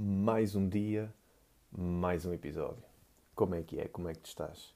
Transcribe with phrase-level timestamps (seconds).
[0.00, 1.12] mais um dia,
[1.76, 2.84] mais um episódio.
[3.34, 3.88] Como é que é?
[3.88, 4.72] Como é que tu estás?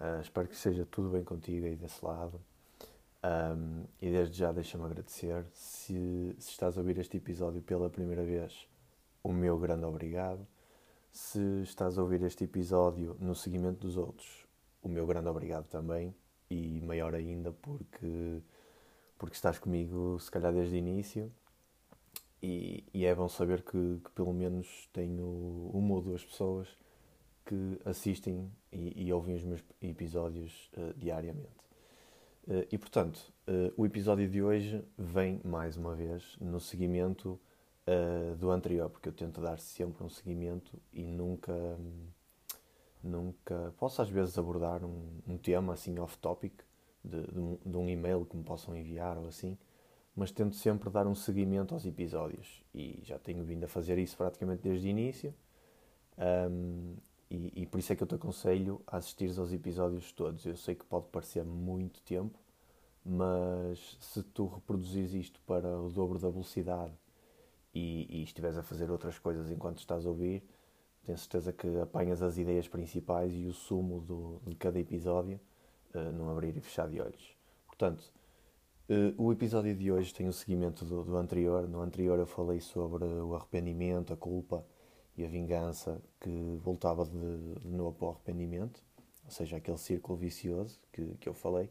[0.00, 2.40] Uh, espero que seja tudo bem contigo aí desse lado.
[3.22, 5.44] Um, e desde já deixa-me agradecer.
[5.52, 8.66] Se, se, estás a ouvir este episódio pela primeira vez,
[9.22, 10.46] o meu grande obrigado.
[11.12, 14.46] Se estás a ouvir este episódio no seguimento dos outros,
[14.82, 16.16] o meu grande obrigado também.
[16.48, 18.40] E maior ainda porque,
[19.18, 21.30] porque estás comigo, se calhar, desde o início
[22.42, 26.68] e, e, é bom saber que, que, pelo menos tenho uma ou duas pessoas
[27.44, 31.64] que assistem e, e ouvem os meus episódios uh, diariamente.
[32.46, 37.40] Uh, e portanto, uh, o episódio de hoje vem mais uma vez no seguimento
[38.40, 41.54] do anterior, porque eu tento dar sempre um seguimento e nunca.
[43.00, 43.72] Nunca.
[43.78, 46.52] Posso às vezes abordar um, um tema assim off-topic
[47.04, 49.56] de, de, de um e-mail que me possam enviar ou assim,
[50.16, 54.16] mas tento sempre dar um seguimento aos episódios e já tenho vindo a fazer isso
[54.16, 55.34] praticamente desde o início
[56.18, 56.96] um,
[57.30, 60.46] e, e, por isso é que eu te aconselho a assistir aos episódios todos.
[60.46, 62.38] Eu sei que pode parecer muito tempo,
[63.04, 66.92] mas se tu reproduzires isto para o dobro da velocidade
[67.74, 70.44] e, e estiveres a fazer outras coisas enquanto estás a ouvir,
[71.04, 75.40] tenho certeza que apanhas as ideias principais e o sumo do, de cada episódio
[75.94, 77.36] uh, num abrir e fechar de olhos.
[77.66, 78.12] Portanto,
[78.88, 81.68] Uh, o episódio de hoje tem o seguimento do, do, anterior.
[81.68, 84.64] No anterior eu falei sobre o arrependimento, a culpa
[85.16, 88.80] e a vingança que voltava de, de novo para o arrependimento,
[89.24, 91.68] ou seja, aquele círculo vicioso que, que eu falei.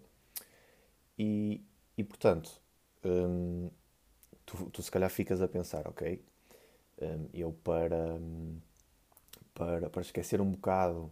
[1.17, 1.63] E,
[1.97, 2.61] e portanto,
[3.05, 3.69] um,
[4.45, 6.21] tu, tu, se calhar ficas a pensar, ok,
[7.01, 8.19] um, eu para,
[9.53, 11.09] para, para esquecer um bocado,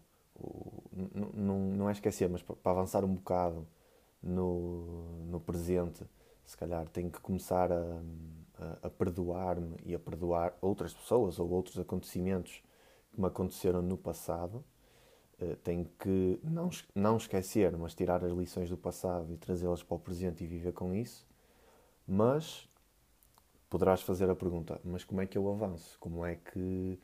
[1.34, 3.66] não, não é esquecer, mas para, para avançar um bocado
[4.24, 6.04] no, no presente,
[6.46, 8.02] se calhar tenho que começar a,
[8.58, 12.64] a, a perdoar-me e a perdoar outras pessoas ou outros acontecimentos
[13.12, 14.64] que me aconteceram no passado.
[15.42, 19.96] Uh, tenho que não, não esquecer, mas tirar as lições do passado e trazê-las para
[19.96, 21.28] o presente e viver com isso.
[22.08, 22.70] Mas
[23.70, 25.98] poderás fazer a pergunta: mas como é que eu avanço?
[26.00, 27.00] Como é que,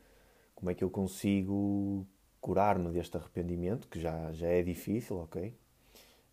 [0.54, 2.06] como é que eu consigo
[2.40, 5.54] curar-me deste arrependimento, que já, já é difícil, ok?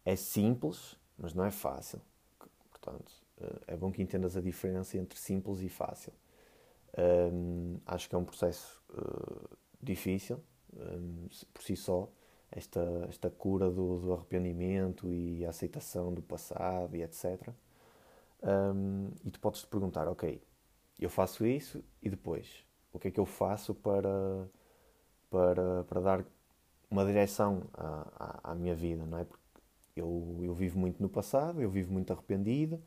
[0.07, 1.99] É simples, mas não é fácil.
[2.69, 6.13] Portanto, eh, é bom que entendas a diferença entre simples e fácil.
[6.97, 9.49] Um, acho que é um processo uh,
[9.83, 10.41] difícil
[10.73, 12.09] um, por si só.
[12.49, 17.49] Esta, esta cura do, do, arrependimento e a aceitação do passado e etc.
[18.41, 20.41] Um, e tu podes te perguntar: ok,
[20.97, 22.65] eu faço isso e depois?
[22.93, 24.47] O que é que eu faço para,
[25.29, 26.25] para, para dar
[26.89, 29.05] uma direção à, à, à minha vida?
[29.05, 29.25] Não é?
[29.25, 29.46] Porque
[29.99, 32.81] eu, eu vivo muito no passado, eu vivo muito arrependido,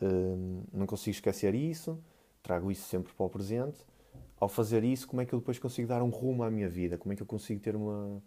[0.00, 1.98] hum, não consigo esquecer isso,
[2.42, 3.84] trago isso sempre para o presente.
[4.38, 6.96] Ao fazer isso, como é que eu depois consigo dar um rumo à minha vida?
[6.96, 8.22] Como é que eu consigo ter uma,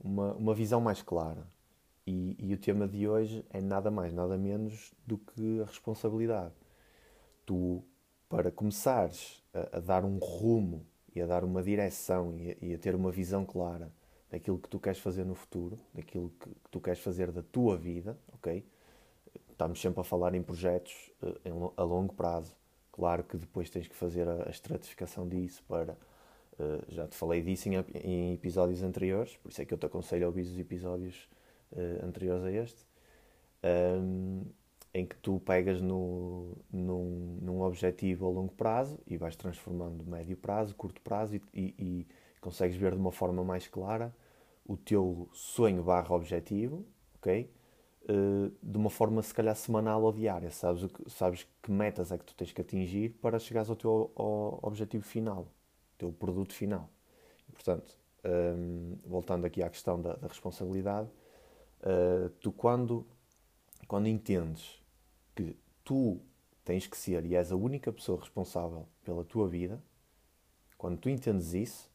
[0.00, 1.46] uma, uma visão mais clara?
[2.06, 6.54] E, e, o tema de hoje é nada mais, nada menos do que a responsabilidade.
[7.44, 7.84] Tu,
[8.28, 12.78] para começares a, a dar um rumo e a dar uma direção e e a
[12.78, 13.92] ter uma visão clara
[14.30, 18.18] daquilo que tu queres fazer no futuro, daquilo que, tu queres fazer da tua vida,
[18.34, 18.64] ok?
[19.50, 21.10] Estamos sempre a falar em projetos
[21.44, 22.54] em, a longo prazo.
[22.92, 25.96] Claro que depois tens que fazer a, estratificação disso para.
[26.58, 30.24] Uh, já te falei disso em, episódios anteriores, por isso é que eu te aconselho
[30.24, 31.28] a ouvir os episódios
[31.70, 32.84] uh, anteriores a este,
[34.02, 34.44] um,
[34.92, 40.36] em que tu pegas no, num, num objetivo a longo prazo e vais transformando médio
[40.36, 42.06] prazo, curto prazo e, e
[42.40, 44.14] consegues ver de uma forma mais clara
[44.64, 46.84] o teu sonho barra objetivo,
[47.16, 47.50] ok?
[48.02, 52.18] Uh, de uma forma se calhar semanal ou diária, sabes, que, sabes que metas é
[52.18, 55.48] que tu tens que atingir para chegares ao teu ao objetivo final,
[55.96, 56.88] teu produto final.
[57.48, 61.08] E, portanto, um, ehm, voltando aqui à questão da, da responsabilidade,
[61.80, 63.06] uh, tu quando,
[63.86, 64.82] quando entendes
[65.34, 66.20] que tu
[66.64, 69.82] tens que ser e és a única pessoa responsável pela tua vida,
[70.76, 71.90] quando tu entendes isso,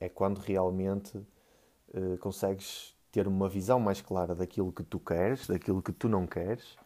[0.00, 5.82] é quando realmente uh, consegues ter uma visão mais clara daquilo que tu queres, daquilo
[5.82, 6.76] que tu não queres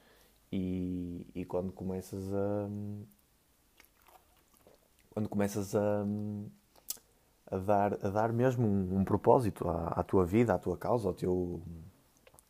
[0.50, 2.68] e, e quando começas a
[5.10, 6.06] quando começas a,
[7.50, 11.08] a dar a dar mesmo um, um propósito à, à, tua vida, à tua causa,
[11.08, 11.62] ao teu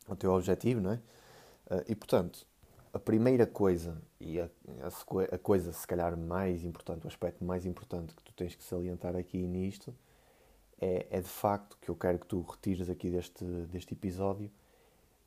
[0.07, 0.95] ao teu objetivo, não é?
[1.69, 2.45] Uh, e portanto
[2.93, 4.49] a primeira coisa e a,
[5.31, 9.15] a, coisa se calhar mais importante, o aspecto mais importante que tu tens que salientar
[9.15, 9.93] aqui nisto
[10.79, 14.49] é, é de facto que eu quero que tu retires aqui deste, deste episódio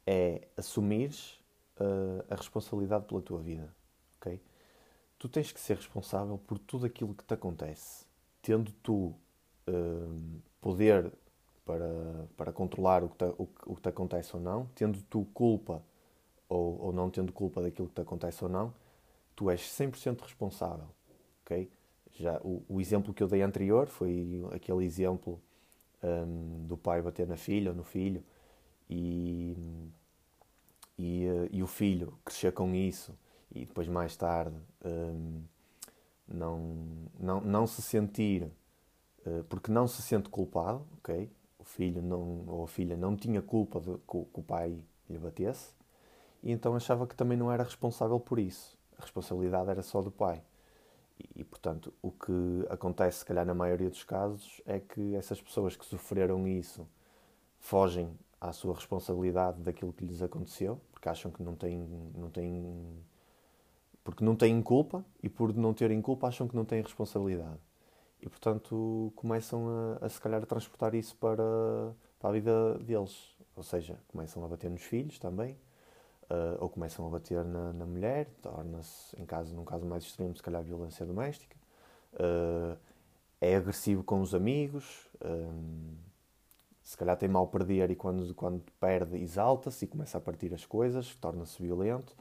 [0.07, 1.41] é assumires
[1.79, 3.75] uh, a responsabilidade pela tua vida,
[4.19, 4.41] ok?
[5.19, 8.05] tu tens que ser responsável por tudo aquilo que te acontece.
[8.43, 9.15] Tendo tu
[9.69, 11.13] uh, poder
[11.65, 15.27] para, para controlar o que, te, o, o que te acontece ou não, tendo tu
[15.35, 15.83] culpa
[16.49, 18.73] ou, ou não tendo culpa daquilo que te acontece ou não,
[19.37, 20.89] tu és 100% responsável.
[21.45, 21.71] ok?
[22.19, 25.41] Já, o, o, exemplo que eu dei anterior foi aquele exemplo
[26.03, 28.25] um, do pai bater na filha ou no filho
[28.89, 29.55] e,
[30.99, 33.15] e, eh, e, o filho crescer com isso
[33.55, 35.43] e depois mais tarde um,
[36.27, 36.77] não,
[37.21, 38.45] não, não se sentir,
[39.27, 41.31] uh, porque não se sente culpado, ok?
[41.59, 45.19] O filho não, ou a filha não tinha culpa de que, que o pai lhe
[45.19, 45.71] batesse
[46.43, 48.76] e então achava que também não era responsável por isso.
[48.99, 50.43] A responsabilidade era só do pai.
[51.35, 55.77] E, portanto, o que acontece, se calhar, na maioria dos casos, é que essas pessoas
[55.77, 56.87] que sofreram isso
[57.59, 61.79] fogem à sua responsabilidade daquilo que lhes aconteceu, porque acham que não têm,
[62.15, 63.03] não têm
[64.05, 67.59] porque não têm culpa e por não terem culpa acham que não têm responsabilidade.
[68.21, 69.67] E portanto começam
[70.01, 71.43] a, a se calhar a transportar isso para,
[72.21, 73.37] para a vida deles.
[73.57, 75.59] Ou seja, começam a bater nos filhos também,
[76.31, 80.35] uh, ou começam a bater na, na mulher, torna-se, em caso, num caso mais extremo,
[80.35, 81.57] se calhar violência doméstica,
[82.15, 82.77] uh,
[83.41, 85.95] é agressivo com os amigos, um,
[86.83, 90.65] se calhar tem mal perder e quando, quando perde exalta-se e começa a partir as
[90.65, 92.17] coisas, torna-se violento.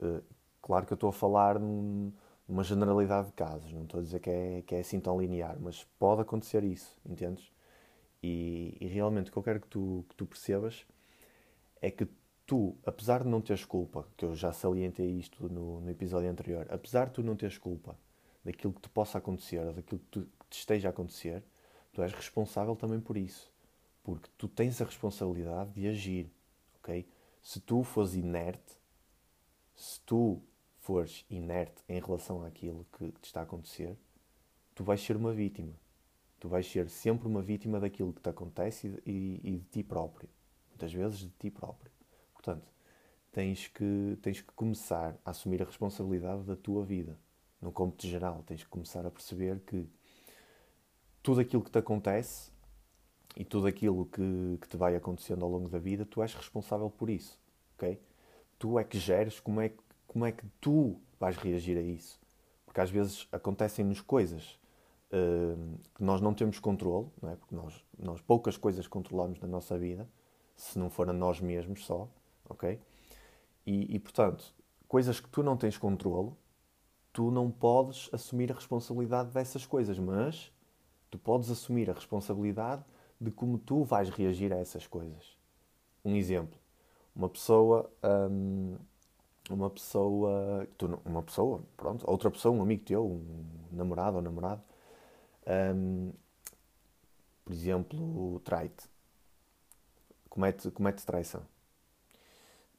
[0.00, 0.22] Uh,
[0.62, 2.12] claro que eu estou a falar num,
[2.48, 5.56] numa generalidade de casos, não estou a dizer que é, que é assim tão linear,
[5.60, 7.52] mas pode acontecer isso, entendes?
[8.22, 10.86] E, e realmente o que eu quero que tu, que tu percebas
[11.82, 12.08] é que
[12.46, 16.66] tu, apesar de não teres culpa, que eu já salientei isto no, no episódio anterior,
[16.70, 17.98] apesar de tu não teres culpa
[18.44, 21.42] daquilo que te possa acontecer ou daquilo que, tu, que te esteja a acontecer,
[21.92, 23.50] tu és responsável também por isso.
[24.02, 26.30] Porque tu tens a responsabilidade de agir,
[26.78, 27.06] ok?
[27.42, 28.76] Se tu fores inerte,
[29.74, 30.42] se tu
[30.80, 33.96] fores inerte em relação àquilo que te está a acontecer,
[34.74, 35.72] tu vais ser uma vítima.
[36.38, 39.82] Tu vais ser sempre uma vítima daquilo que te acontece e, e, e de ti
[39.82, 40.28] próprio.
[40.68, 41.93] Muitas vezes de ti próprio.
[42.44, 42.66] Portanto,
[43.32, 47.18] tens que, tens que começar a assumir a responsabilidade da tua vida.
[47.60, 49.88] No cômputo geral, tens que começar a perceber que
[51.22, 52.52] tudo aquilo que te acontece
[53.34, 56.90] e tudo aquilo que, que te vai acontecendo ao longo da vida, tu és responsável
[56.90, 57.40] por isso.
[57.76, 57.98] ok?
[58.58, 59.72] Tu é que geres como é,
[60.06, 62.20] como é que tu vais reagir a isso.
[62.66, 64.60] Porque às vezes acontecem-nos coisas
[65.10, 67.36] uh, que nós não temos controle, não é?
[67.36, 70.06] porque nós, nós poucas coisas controlamos na nossa vida,
[70.54, 72.06] se não for a nós mesmos só
[72.48, 72.80] ok?
[73.66, 74.54] E, e, portanto,
[74.86, 76.32] coisas que tu não tens controle,
[77.12, 80.52] tu não podes assumir a responsabilidade dessas coisas, mas
[81.10, 82.84] tu podes assumir a responsabilidade
[83.20, 85.36] de como tu vais reagir a essas coisas.
[86.04, 86.58] Um exemplo,
[87.14, 87.90] uma pessoa,
[88.30, 88.76] hum,
[89.48, 94.62] uma pessoa, tu, uma pessoa, pronto, outra pessoa, um amigo teu, um namorado ou namorado,
[95.74, 96.12] hum,
[97.44, 98.88] por exemplo, trai-te,
[100.28, 101.42] comete, comete traição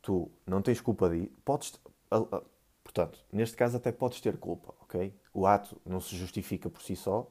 [0.06, 1.26] tu não tens culpa de.
[1.44, 1.74] Podes.
[2.84, 5.12] Portanto, neste caso até podes ter culpa, ok?
[5.34, 7.22] O ato não se justifica por si só,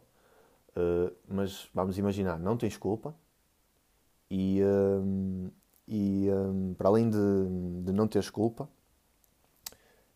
[0.77, 3.15] uh, mas vamos imaginar, não tens culpa
[4.29, 5.53] e, uh,
[5.87, 7.17] e uh, para além de,
[7.85, 8.69] de não teres culpa,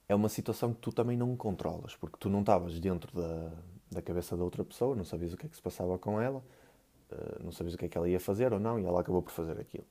[0.09, 3.53] é uma situação que tu também não controlas, porque tu não estavas dentro da,
[3.93, 6.43] da cabeça da outra pessoa, não sabias o que é que se passava com ela,
[7.43, 9.31] não sabias o que é que ela ia fazer ou não, e ela acabou por
[9.31, 9.87] fazer aquilo.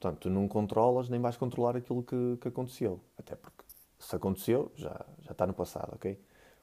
[0.00, 3.02] Portanto, tu não controlas nem vais controlar aquilo que, que aconteceu.
[3.18, 3.62] Até porque
[3.98, 6.18] se aconteceu, já, já está no passado, ok?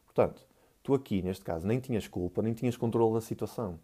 [0.06, 0.44] Portanto,
[0.82, 3.80] tu aqui, neste caso, nem tinhas culpa, nem tinhas controle da situação.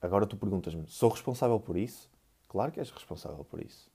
[0.00, 2.08] Agora tu perguntas-me, sou responsável por isso?
[2.46, 3.90] Claro que és responsável por isso.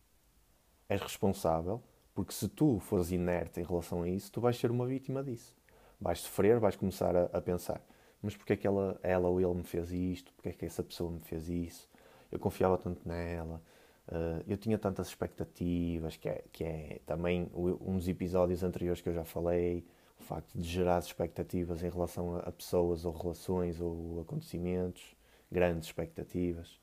[0.89, 1.81] És responsável
[2.13, 5.55] porque se tu fores inerte em relação a isso, tu vais ser uma vítima disso.
[5.97, 7.81] Vais sofrer, vais começar a, a pensar,
[8.21, 10.33] mas porquê é que ela, ela ou ele me fez isto?
[10.33, 11.89] Porquê é que essa pessoa me fez isso?
[12.29, 13.61] Eu confiava tanto nela
[14.07, 19.13] Uh, eu tinha tantas expectativas, que é, que é também dos episódios anteriores que eu
[19.13, 19.83] já falei,
[20.19, 25.15] o facto de gerar expectativas em relação a, pessoas ou relações ou acontecimentos,
[25.51, 26.79] grandes expectativas.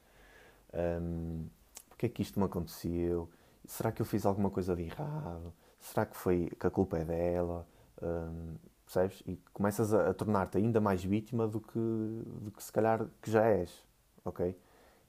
[0.75, 1.47] Um,
[1.89, 3.31] porque é que isto me aconteceu?
[3.65, 5.53] Será que eu fiz alguma coisa de errado?
[5.81, 7.67] Será que foi que a culpa é dela?
[8.03, 9.23] Um, percebes?
[9.27, 13.31] E começas a, a tornar-te ainda mais vítima do que, do que se calhar que
[13.31, 13.71] já és,
[14.25, 14.57] ok?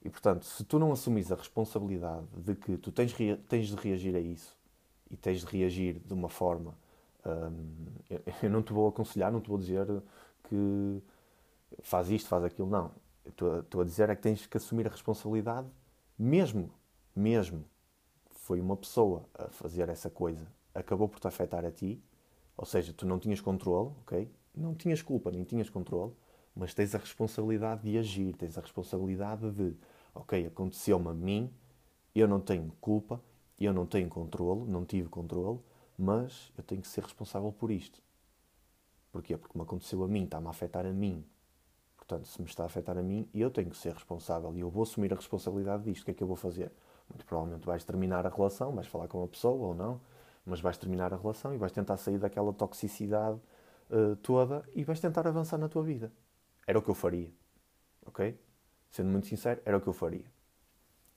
[0.04, 3.14] E portanto, se tu não assumires a responsabilidade de que tu tens,
[3.48, 4.58] tens de reagir a isso
[5.10, 6.78] e tens de reagir de uma forma.
[7.26, 7.76] Hum,
[8.44, 9.88] eu, não te vou aconselhar, não te vou dizer
[10.50, 11.02] que
[11.82, 12.92] faz isto, faz aquilo, não.
[13.26, 15.68] Estou a dizer é que tens que assumir a responsabilidade,
[16.20, 16.70] mesmo,
[17.16, 17.66] mesmo
[18.32, 22.02] foi uma pessoa a fazer essa coisa, acabou por te afetar a ti,
[22.58, 24.30] Ou seja, tu não tinhas controle, ok?
[24.56, 26.14] Não tinhas culpa, nem tinhas controle,
[26.56, 29.76] mas tens a responsabilidade de agir, tens a responsabilidade de,
[30.14, 31.54] ok, aconteceu-me a mim,
[32.14, 33.22] eu não tenho culpa,
[33.60, 35.60] eu não tenho controle, não tive controle,
[35.98, 38.02] mas eu tenho que ser responsável por isto.
[39.12, 39.38] Porquê?
[39.38, 41.24] Porque me aconteceu a mim, está-me a afetar a mim.
[41.96, 44.70] Portanto, se me está a afetar a mim, eu tenho que ser responsável e eu
[44.70, 46.02] vou assumir a responsabilidade disto.
[46.02, 46.72] O que é que eu vou fazer?
[47.10, 50.02] Muito provavelmente vais terminar a relação, vais falar com a pessoa ou não,
[50.46, 53.40] mas vais terminar a relação e vais tentar sair daquela toxicidade
[53.90, 56.12] uh, toda e vais tentar avançar na tua vida.
[56.68, 57.32] Era o que eu faria.
[58.06, 58.38] Ok?
[58.94, 60.26] Sendo muito sincero, era o que eu faria.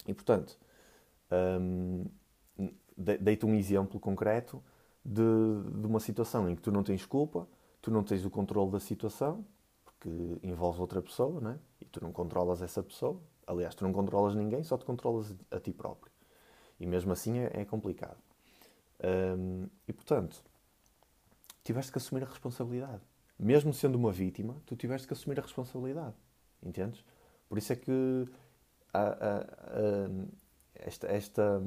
[0.09, 0.59] E portanto,
[1.61, 2.07] um,
[2.97, 4.65] dei-te um exemplo concreto
[5.05, 5.23] de,
[5.79, 7.47] de uma situação em que tu não tens culpa,
[7.83, 9.45] tu não tens o controle da situação,
[9.85, 10.09] porque
[10.43, 11.59] envolve outra pessoa, né?
[11.79, 13.21] e tu não controlas essa pessoa.
[13.47, 16.11] Aliás, tu não controlas ninguém, só te controlas a ti próprio.
[16.81, 18.17] E mesmo assim é, é complicado.
[19.39, 20.43] Um, e portanto,
[21.63, 23.03] tiveste que assumir a responsabilidade.
[23.39, 26.17] Mesmo sendo uma vítima, tu tiveste que assumir a responsabilidade.
[26.63, 27.05] Entendes?
[27.49, 28.29] Por isso é que
[28.93, 30.37] a, a, a,
[30.75, 31.63] esta, esta,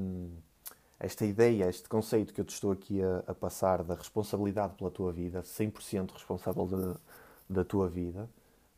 [0.99, 5.11] esta ideia, este conceito que eu te estou aqui a, passar da responsabilidade pela tua
[5.11, 6.99] vida, 100% responsável de,
[7.49, 8.29] da tua vida,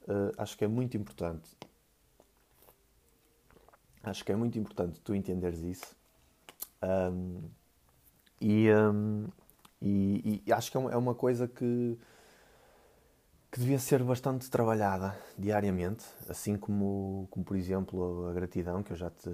[0.03, 1.49] uh, acho que é muito importante.
[4.03, 5.95] Acho que é muito importante tu entenderes isso.
[6.81, 7.41] Um,
[8.39, 9.27] e, um,
[9.79, 11.97] e, e, acho que é é uma coisa que,
[13.51, 18.95] que devia ser bastante trabalhada diariamente, assim como, como por exemplo a gratidão, que eu
[18.95, 19.29] já te,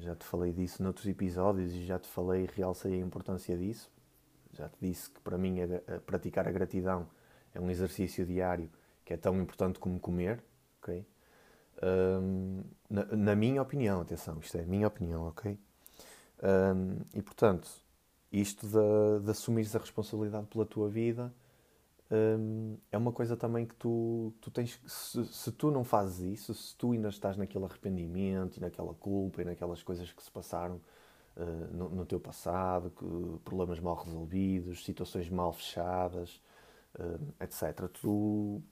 [0.00, 3.88] já te falei disso noutros episódios e já te falei e realcei a importância disso.
[4.52, 7.08] Já te disse que para mim a, a praticar a gratidão
[7.54, 8.68] é um exercício diário
[9.04, 10.42] que é tão importante como comer,
[10.80, 11.06] ok?
[11.82, 15.56] Um, na, na, minha opinião, atenção, isto é a minha opinião, ok?
[16.42, 17.68] Um, e portanto,
[18.32, 21.32] isto de, de assumires a responsabilidade pela tua vida
[22.12, 24.80] hum, é uma coisa também que tu, tu tens.
[24.86, 29.42] Se, se, tu não fazes isso, se tu ainda estás naquele arrependimento e naquela culpa
[29.42, 30.80] e naquelas coisas que se passaram
[31.36, 36.42] uh, no, no, teu passado, que, problemas mal resolvidos, situações mal fechadas,
[36.98, 38.62] uh, etc., tu.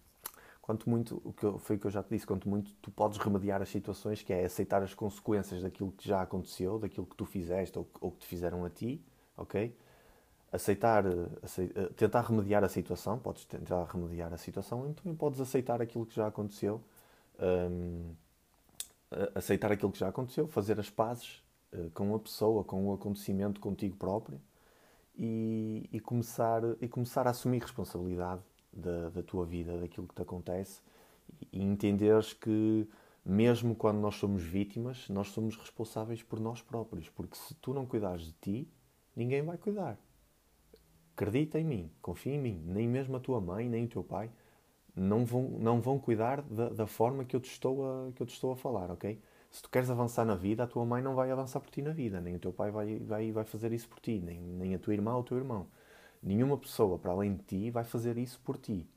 [0.63, 2.93] Quanto muito, o que eu, foi o que eu já te disse, quanto muito tu
[2.93, 7.17] podes remediar as situações, que é aceitar as consequências daquilo que já aconteceu, daquilo que
[7.17, 9.05] tu fizeste ou, ou que te fizeram a ti,
[9.37, 9.75] ok?
[10.53, 11.05] Aceitar,
[11.43, 16.05] aceitar, eh, tentar remediar a situação, podes tentar remediar a situação, então podes aceitar aquilo
[16.05, 16.83] que já aconteceu,
[17.71, 18.13] um,
[19.35, 21.43] aceitar aquilo que já aconteceu, fazer as pazes
[21.73, 24.41] uh, com a pessoa, com o acontecimento contigo próprio
[25.17, 28.43] e, e, começar, e começar a assumir responsabilidade
[28.73, 30.81] da, da tua vida, daquilo que te acontece
[31.41, 32.89] e, e entenderes que
[33.25, 37.87] mesmo quando nós somos vítimas, nós somos responsáveis por nós próprios, porque se tu não
[37.87, 38.69] cuidares de ti,
[39.15, 39.99] ninguém vai cuidar.
[41.21, 42.63] Acredita em mim, confia em mim.
[42.65, 44.31] Nem mesmo a tua mãe, nem o teu pai
[44.97, 48.27] não vão, não vão cuidar da, da forma que eu, te estou a, que eu
[48.27, 49.21] te estou a falar, ok?
[49.51, 51.91] Se tu queres avançar na vida, a tua mãe não vai avançar por ti na
[51.91, 54.79] vida, nem o teu pai vai, vai, vai fazer isso por ti, nem, nem a
[54.79, 55.67] tua irmã ou o teu irmão.
[56.23, 58.89] Nenhuma pessoa para além de ti vai fazer isso por ti.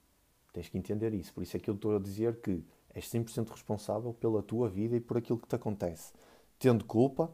[0.54, 1.34] Tens que entender isso.
[1.34, 2.64] Por isso é que eu estou a dizer que
[2.94, 6.14] és 100% responsável pela tua vida e por aquilo que te acontece.
[6.58, 7.30] Tendo culpa,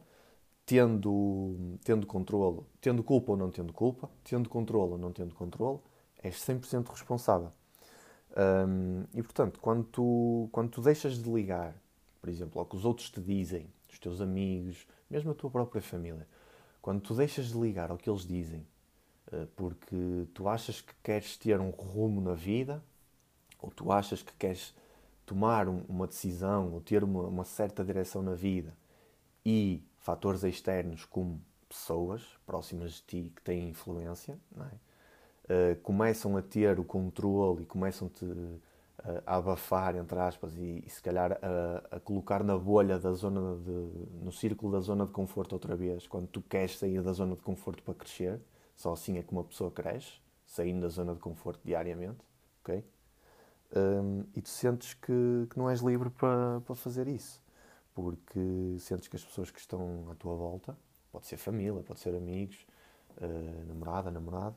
[0.69, 5.79] tendo, tendo controle, tendo culpa ou não tendo culpa, tendo controle ou não tendo controle,
[6.21, 7.51] és 100% responsável.
[8.37, 11.75] Um, e portanto, quando tu, quando tu deixas de ligar,
[12.21, 15.81] por exemplo, ao que os outros te dizem, os teus amigos, mesmo a tua própria
[15.81, 16.27] família,
[16.83, 18.63] quando tu deixas de ligar ao que eles dizem,
[19.33, 22.83] uh, porque tu achas que queres ter um rumo na vida,
[23.59, 24.75] ou tu achas que queres
[25.25, 28.77] tomar um, uma decisão ou ter uma, uma certa direção na vida
[29.43, 35.73] e fatores externos como pessoas próximas de ti que têm influência, é?
[35.73, 38.59] uh, começam a ter o controle e começam-te uh,
[39.23, 43.55] a abafar, entre aspas, e, e se calhar a, a, colocar na bolha da zona
[43.57, 43.71] de,
[44.23, 47.41] no círculo da zona de conforto outra vez, quando tu queres sair da zona de
[47.43, 48.41] conforto para crescer,
[48.75, 50.13] só assim é que uma pessoa cresce,
[50.43, 52.17] saindo da zona de conforto diariamente,
[52.63, 52.83] ok?
[53.75, 57.39] Um, e tu sentes que, que não és livre para fazer isso
[58.01, 60.77] porque sentes que as pessoas que estão à tua volta,
[61.11, 62.65] pode ser família, pode ser amigos,
[63.17, 64.55] uh, namorada, namorado,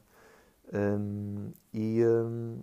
[0.73, 2.61] um, e, um,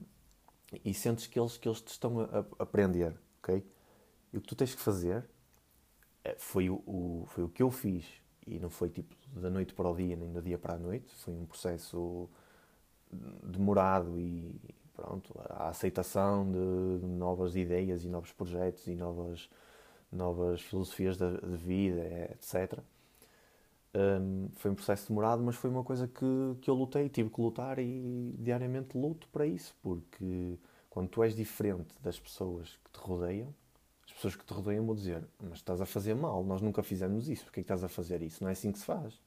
[0.85, 3.61] e sentes que eles, que eles te estão a, aprender, ok?
[4.31, 5.29] E o que tu tens que fazer
[6.23, 8.05] eh, foi o, o, foi o que eu fiz,
[8.47, 11.13] e não foi tipo da noite para o dia, nem do dia para a noite,
[11.15, 12.29] foi um processo
[13.43, 14.61] demorado e
[14.95, 19.49] pronto, a aceitação de novas ideias e novos projetos e novas
[20.11, 22.01] novas filosofias de, de vida,
[22.31, 22.79] etc.
[23.93, 27.41] Um, foi um processo demorado, mas foi uma coisa que, que eu lutei, tive que
[27.41, 30.57] lutar e diariamente luto para isso, porque
[30.89, 33.53] quando tu és diferente das pessoas que te rodeiam,
[34.05, 37.29] as pessoas que te rodeiam vão dizer: Mas estás a fazer mal, nós nunca fizemos
[37.29, 38.43] isso, porque é que estás a fazer isso?
[38.43, 39.19] Não é assim que se faz.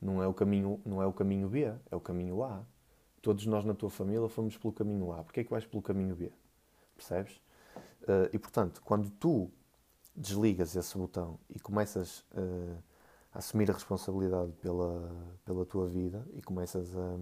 [0.00, 2.62] Não é o caminho, não é o caminho B, é o caminho A.
[3.22, 6.14] Todos nós na tua família fomos pelo caminho A, porque é que vais pelo caminho
[6.14, 6.30] B?
[6.94, 7.40] Percebes?
[8.02, 9.50] Uh, e portanto, quando tu
[10.16, 12.20] desligas esse botão e começas.
[12.32, 12.82] Uh,
[13.36, 17.18] assumir a responsabilidade pela, pela tua vida e começas a.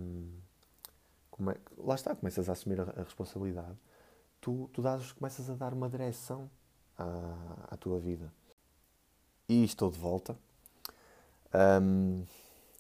[1.31, 3.77] Come, lá está, começas a assumir a, a, responsabilidade,
[4.41, 6.49] tu, tu dás, começas a dar uma direção
[6.97, 8.33] à, à tua vida.
[9.49, 10.37] E estou de volta.
[11.83, 12.25] Um,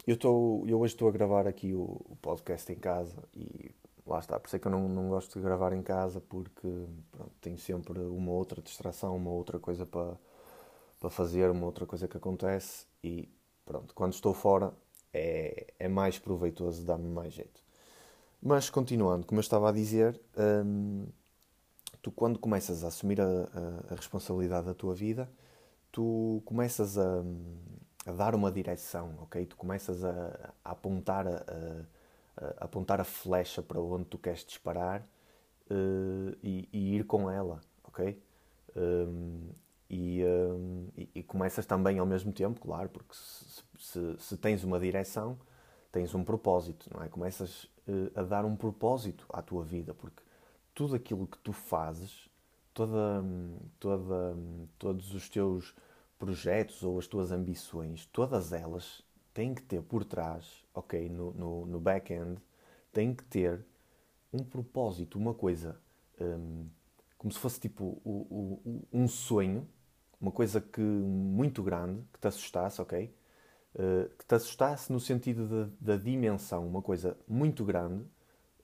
[0.06, 3.74] eu, estou, eu hoje estou a gravar aqui o, o, podcast em casa e
[4.06, 6.68] lá está, por isso é que eu não, não gosto de gravar em casa porque
[7.10, 10.16] pronto, tenho sempre uma outra distração, uma outra coisa para,
[11.00, 13.28] para fazer, uma outra coisa que acontece e
[13.64, 14.72] pronto, quando estou fora
[15.12, 17.62] é, é mais proveitoso, dá-me mais jeito.
[18.42, 21.06] Mas continuando, como eu estava a dizer, hum,
[22.02, 25.30] tu quando começas a assumir a, a, a, responsabilidade da tua vida,
[25.90, 27.22] tu começas a,
[28.04, 29.46] a, dar uma direção, ok?
[29.46, 31.86] Tu começas a, apontar a,
[32.58, 35.06] apontar a flecha para onde tu queres disparar
[35.70, 38.20] uh, e, e, ir com ela, ok?
[38.76, 39.50] Um,
[39.88, 44.64] e, um, e, e, começas também ao mesmo tempo, claro, porque se, se, se, tens
[44.64, 45.38] uma direção,
[45.92, 47.08] tens um propósito, não é?
[47.08, 50.22] Começas uh, a dar um propósito à tua vida, porque
[50.74, 52.28] tudo aquilo que tu fazes,
[52.72, 53.22] toda,
[53.78, 54.36] toda,
[54.78, 55.74] todos os teus
[56.18, 59.03] projetos ou as tuas ambições, todas elas
[59.34, 62.40] têm que ter por trás, ok, no, no, no back-end,
[62.92, 63.66] têm que ter
[64.32, 65.78] um propósito, uma coisa.
[66.20, 66.68] Um,
[67.18, 69.66] como se fosse tipo o, o, um sonho,
[70.20, 73.12] uma coisa que muito grande, que te assustasse, ok?
[73.74, 78.04] Uh, que te assustasse no sentido da dimensão, uma coisa muito grande,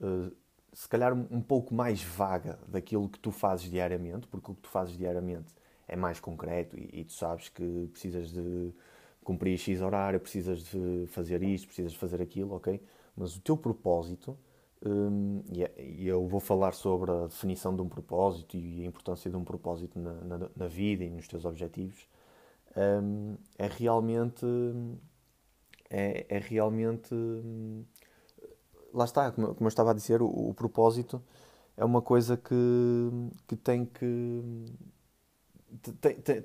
[0.01, 0.35] uh,
[0.73, 4.69] se calhar um pouco mais vaga daquilo que tu fazes diariamente, porque o que tu
[4.69, 5.53] fazes diariamente
[5.89, 8.73] é mais concreto e, e tu sabes que precisas de
[9.25, 12.81] cumprir X horário, precisas de fazer isto, precisas de fazer aquilo, ok?
[13.17, 14.37] Mas o teu propósito
[14.85, 19.31] um, é, e eu vou falar sobre a definição de um propósito e a importância
[19.31, 22.09] de um propósito na, na, na vida e nos teus objetivos.
[22.77, 24.47] Um, é realmente.
[25.91, 27.15] É, é realmente.
[28.93, 31.23] Lá está, como, como eu estava a dizer, o, o, propósito
[31.77, 32.55] é uma coisa que,
[33.47, 34.43] que tem que.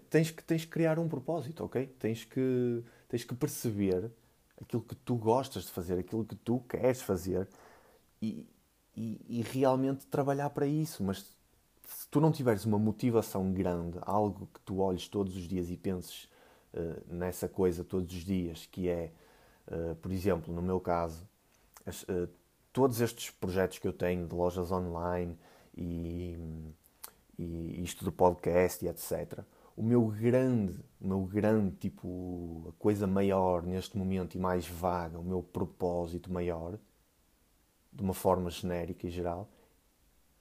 [0.10, 1.88] Tens, que tens que criar um propósito, ok?
[2.00, 4.12] Tens que, tens que perceber
[4.62, 7.48] aquilo que tu gostas de fazer, aquilo que tu queres fazer
[8.22, 8.48] e,
[8.96, 11.04] e, e realmente trabalhar para isso.
[11.04, 11.36] Mas
[11.88, 15.78] se tu não tiveres uma motivação grande, algo que tu olhes todos os dias e
[15.78, 16.30] penses
[16.74, 19.12] uh, nessa coisa todos os dias, que é,
[19.68, 21.28] uh, por exemplo, no meu caso,
[21.86, 22.30] as, uh,
[22.72, 25.38] todos estes projetos que eu tenho de lojas online
[25.78, 26.38] e,
[27.38, 29.40] e isto do podcast e etc.
[29.76, 35.20] O meu grande, o meu grande, tipo, a coisa maior neste momento e mais vaga,
[35.20, 36.78] o meu propósito maior
[37.92, 39.50] de uma forma genérica e geral,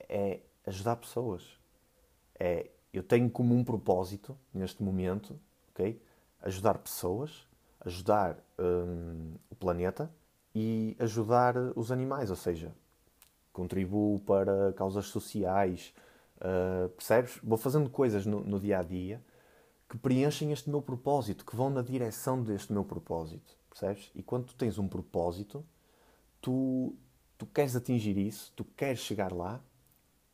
[0.09, 1.43] é ajudar pessoas.
[2.37, 6.01] É, eu tenho como um propósito, neste momento, ok?
[6.41, 7.47] Ajudar pessoas,
[7.81, 10.11] ajudar hum, o planeta
[10.53, 12.73] e ajudar os animais, ou seja,
[13.53, 15.93] contribuo para causas sociais,
[16.37, 17.39] uh, percebes?
[17.43, 19.23] Vou fazendo coisas no, no dia a dia
[19.89, 24.11] que preenchem este meu propósito, que vão na direção deste meu propósito, percebes?
[24.15, 25.65] E quando tu tens um propósito,
[26.41, 26.95] tu
[27.37, 29.61] tu queres atingir isso, tu queres chegar lá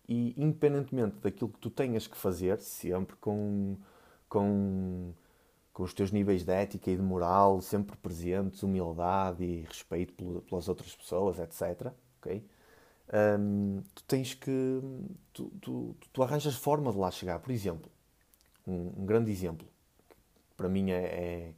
[0.07, 3.77] e, independentemente daquilo que tu tenhas que fazer, sempre com,
[4.27, 5.13] com,
[5.73, 10.67] com os teus níveis de ética e de moral sempre presentes, humildade e respeito pelas
[10.67, 11.91] outras pessoas, etc.
[12.19, 12.45] Okay?
[13.13, 14.81] Um, tu tens que.
[15.33, 17.39] Tu, tu, tu, arranjas forma de lá chegar.
[17.39, 17.91] Por exemplo,
[18.65, 19.67] um, um grande exemplo,
[20.55, 21.53] para mim é, é,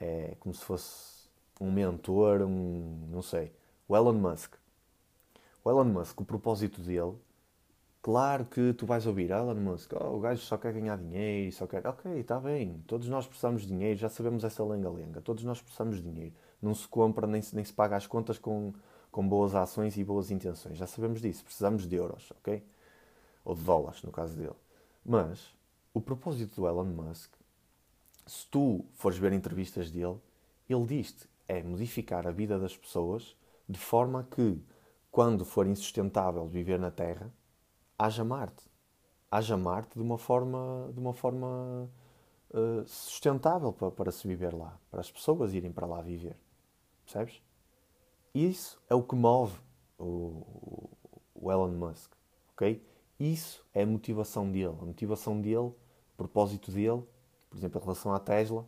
[0.00, 1.28] é, como se fosse
[1.60, 3.06] um mentor, um.
[3.10, 3.52] não sei.
[3.86, 4.54] O Elon Musk.
[5.62, 7.14] O Elon Musk, o propósito dele,
[8.00, 11.66] claro que tu vais ouvir Elon Musk, oh, o gajo só quer ganhar dinheiro, só
[11.66, 11.86] quer.
[11.86, 15.96] Ok, está bem, todos nós precisamos de dinheiro, já sabemos essa lenga-lenga, todos nós precisamos
[15.96, 16.34] de dinheiro.
[16.62, 18.72] Não se compra nem se, nem se paga as contas com,
[19.18, 22.64] com boas ações e boas intenções, já sabemos disso, precisamos de euros, ok?
[23.44, 24.54] Ou de dólares, no caso dele.
[25.04, 25.52] Mas
[25.92, 27.34] o propósito do Elon Musk,
[28.24, 30.20] se tu fores ver entrevistas dele,
[30.68, 33.36] ele diz-te é modificar a vida das pessoas
[33.68, 34.62] de forma que
[35.10, 37.28] quando for insustentável viver na Terra,
[37.98, 38.70] haja Marte.
[39.28, 41.90] Haja Marte de uma forma, de uma forma
[42.50, 46.36] uh, sustentável para, para se viver lá, para as pessoas irem para lá viver.
[47.04, 47.47] Percebes?
[48.34, 49.58] Isso é o que move
[49.98, 50.90] o,
[51.34, 52.12] o Elon Musk,
[52.52, 52.82] ok?
[53.18, 54.76] Isso é a motivação dele.
[54.80, 55.74] A motivação dele, o
[56.16, 57.02] propósito dele,
[57.50, 58.64] por exemplo, em relação à Tesla,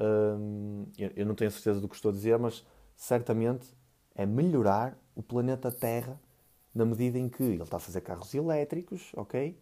[0.00, 3.66] hum, eu não tenho certeza do que estou a dizer, mas certamente
[4.14, 6.18] é melhorar o planeta Terra
[6.74, 9.58] na medida em que ele está a fazer carros elétricos, ok?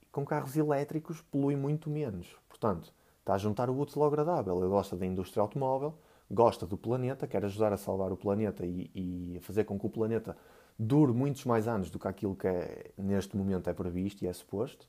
[0.00, 2.36] E com carros elétricos polui muito menos.
[2.48, 4.56] Portanto, está a juntar o útil ao agradável.
[4.58, 5.94] Ele gosta da indústria automóvel,
[6.32, 9.90] gosta do planeta, quer ajudar a salvar o planeta e, e fazer com que o
[9.90, 10.34] planeta
[10.78, 14.32] dure muitos mais anos do que aquilo que é, neste momento é previsto e é
[14.32, 14.88] suposto,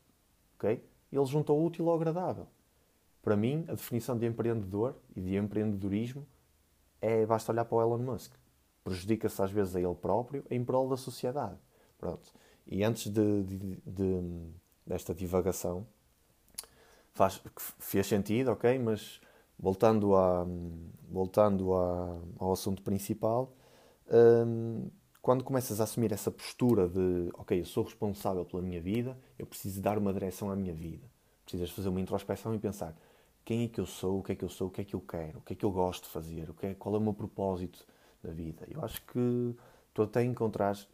[0.57, 0.81] ok?
[1.11, 2.47] Ele juntou o útil ao agradável.
[3.21, 6.25] Para mim, a definição de empreendedor e de empreendedorismo
[7.01, 8.33] é basta olhar para o Elon Musk.
[8.83, 11.57] Prejudica-se às vezes a ele próprio em prol da sociedade.
[11.97, 12.33] Pronto.
[12.65, 14.49] E antes de, de, de,
[14.85, 15.85] desta divagação,
[17.13, 17.41] faz,
[17.79, 18.79] fez sentido, ok?
[18.79, 19.21] Mas
[19.63, 20.11] voltando,
[21.09, 21.73] voltando
[22.37, 23.55] ao assunto principal,
[24.45, 24.89] hum,
[25.21, 29.45] quando começas a assumir essa postura de, ok, eu sou responsável pela minha vida, eu
[29.45, 31.09] preciso dar uma direção à minha vida.
[31.45, 32.93] Precisas fazer uma introspeção e pensar
[33.45, 34.93] quem é que eu sou, o que é que eu sou, o que é que
[34.93, 36.97] eu quero, o que é que eu gosto de fazer, o que é, qual é
[36.97, 37.87] o meu propósito
[38.21, 38.65] da vida.
[38.69, 39.55] Eu acho que
[39.93, 40.89] tu até encontrares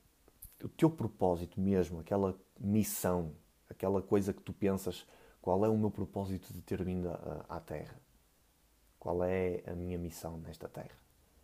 [0.63, 3.31] o teu propósito mesmo, aquela missão,
[3.67, 5.07] aquela coisa que tu pensas,
[5.41, 7.09] qual é o meu propósito de ter vindo
[7.49, 7.99] à Terra?
[8.99, 10.97] Qual é a minha missão nesta Terra?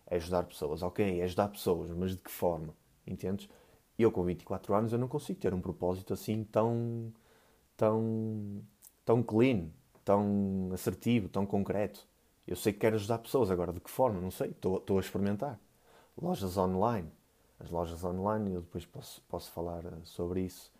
[0.08, 0.82] é ajudar pessoas.
[0.84, 2.76] Ok, é ajudar pessoas, mas de que forma?
[3.08, 3.50] Entendes?
[3.98, 7.14] Eu com 24 anos eu não consigo ter um propósito assim tão
[7.78, 8.64] tão
[9.06, 9.70] tão clean,
[10.04, 12.08] tão assertivo, tão concreto.
[12.48, 14.22] Eu sei que quero ajudar pessoas, agora de que forma?
[14.22, 15.60] Não sei, estou, a experimentar.
[16.22, 17.12] Lojas online.
[17.60, 20.72] As lojas online, eu depois posso, posso falar eh, sobre isso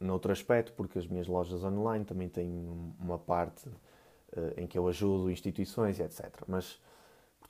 [0.00, 2.50] noutro aspecto, porque as minhas lojas online também têm
[2.98, 3.68] uma parte
[4.56, 6.42] em que eu ajudo instituições, etc.
[6.46, 6.78] Mas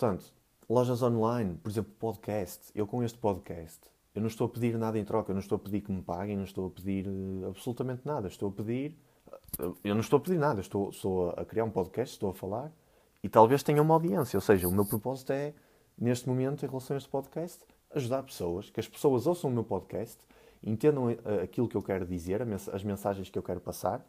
[0.01, 0.33] Portanto,
[0.67, 2.73] lojas online, por exemplo, podcast.
[2.75, 3.81] Eu com este podcast,
[4.15, 6.01] eu não estou a pedir nada em troca, eu não estou a pedir que me
[6.01, 8.27] paguem, não estou a pedir uh, absolutamente nada.
[8.27, 8.97] Estou a pedir.
[9.61, 12.33] Uh, eu não estou a pedir nada, estou, estou a criar um podcast, estou a
[12.33, 12.73] falar
[13.23, 14.39] e talvez tenha uma audiência.
[14.39, 15.53] Ou seja, o meu propósito é,
[15.99, 17.63] neste momento, em relação a este podcast,
[17.95, 20.19] ajudar pessoas, que as pessoas ouçam o meu podcast,
[20.63, 21.09] entendam
[21.43, 22.41] aquilo que eu quero dizer,
[22.73, 24.03] as mensagens que eu quero passar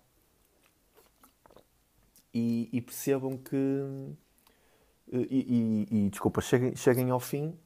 [2.34, 3.56] e, e percebam que
[5.12, 7.58] e, e, e desculpa, cheguem, cheguem ao fim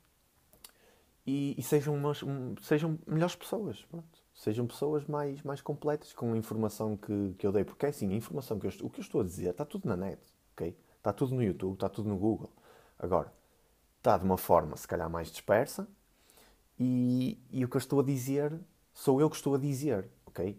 [1.28, 3.84] e, sejam, umas, um, sejam melhores pessoas.
[3.86, 4.23] Pronto.
[4.34, 7.63] Sejam pessoas mais, mais completas com a informação que, que eu dei.
[7.63, 9.88] Porque é assim, a informação que eu, o que eu estou a dizer está tudo
[9.88, 10.21] na net.
[10.54, 10.78] Okay?
[10.97, 12.51] Está tudo no YouTube, está tudo no Google.
[12.99, 13.34] Agora,
[13.97, 15.88] está de uma forma se calhar mais dispersa
[16.80, 18.54] e, e o que eu estou a dizer
[18.93, 20.10] sou eu que estou a dizer.
[20.25, 20.58] ok?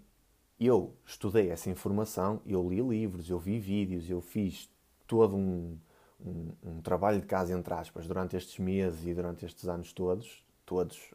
[0.59, 4.71] Eu estudei essa informação, eu li livros, eu vi vídeos, eu fiz
[5.07, 5.79] todo um,
[6.19, 10.45] um, um, trabalho de casa, entre aspas, durante estes meses e durante estes anos todos,
[10.65, 11.15] todos,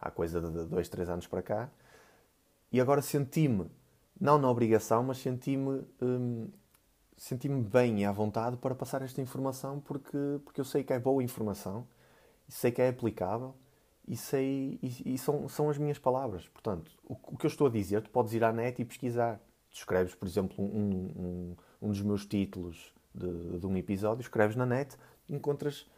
[0.00, 1.70] há coisa de dois, três anos para cá,
[2.72, 3.70] e agora senti-me,
[4.18, 6.48] não na obrigação, mas senti-me hum,
[7.16, 10.98] senti-me bem e à vontade para passar esta informação porque, porque eu sei que é
[10.98, 11.86] boa informação,
[12.48, 13.54] sei que é aplicável
[14.06, 16.48] e sei e, e são, são as minhas palavras.
[16.48, 19.40] Portanto, o, o, que eu estou a dizer, tu podes ir à net e pesquisar.
[19.70, 24.56] Tu escreves, por exemplo, um, um, um dos meus títulos de, de um episódio, escreves
[24.56, 24.96] na net,
[25.28, 25.88] encontras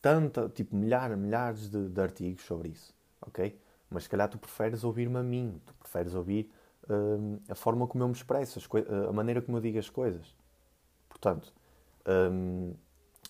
[0.00, 3.58] tanta, tipo, milhares, milhares de, de, artigos sobre isso, ok?
[3.88, 6.50] Mas se calhar tu preferes ouvir-me a mim, tu preferes ouvir
[6.88, 8.60] hum, a forma como eu me expresso,
[9.08, 10.34] a maneira como eu digo as coisas.
[11.08, 11.54] Portanto,
[12.06, 12.74] hum,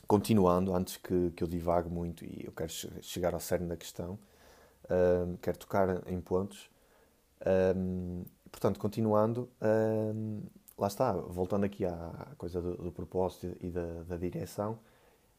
[0.07, 4.19] continuando, antes que, que eu divague muito e eu quero chegar ao cerne da questão,
[5.41, 6.71] quero tocar em pontos.
[7.77, 10.43] Hum, portanto, continuando, hum,
[10.79, 14.79] lá está, voltando aqui à coisa do, do propósito e da, da direção,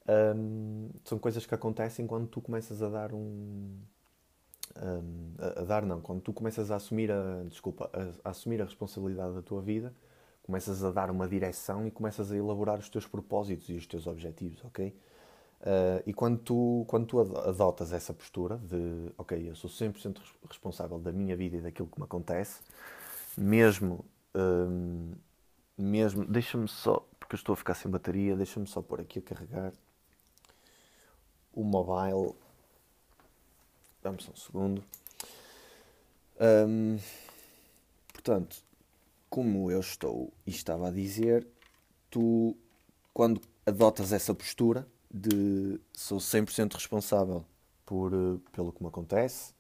[0.08, 3.80] um, são coisas que acontecem quando tu começas a dar um,
[4.80, 8.62] um a, a, dar não, quando tu começas a assumir a desculpa, a, a, assumir
[8.62, 9.94] a responsabilidade da tua vida,
[10.46, 14.06] começas a dar uma direção e começas a elaborar os teus propósitos e os teus
[14.06, 14.96] objetivos, ok?
[15.62, 21.00] Uh, e quando tu, quando tu adotas essa postura de, ok, eu sou 100% responsável
[21.00, 22.62] da minha vida e daquilo que me acontece,
[23.36, 24.06] mesmo
[24.36, 25.14] um,
[25.78, 29.22] mesmo, deixa-me só, porque eu estou a ficar sem bateria, deixa-me só pôr aqui a
[29.22, 29.74] carregar
[31.52, 32.36] o mobile.
[34.04, 34.84] Dá-me só um segundo.
[36.40, 36.98] Um,
[38.14, 38.58] portanto,
[39.36, 41.46] como eu estou e estava a dizer,
[42.10, 42.56] tu,
[43.14, 47.44] quando adotas essa postura de sou 100% responsável
[47.86, 49.54] por, eh, pelo que me acontece,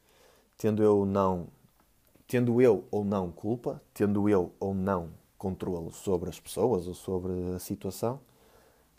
[0.58, 1.50] tendo eu não
[2.26, 7.34] tendo eu ou não culpa, tendo eu ou não controle sobre as pessoas ou sobre
[7.54, 8.22] a situação,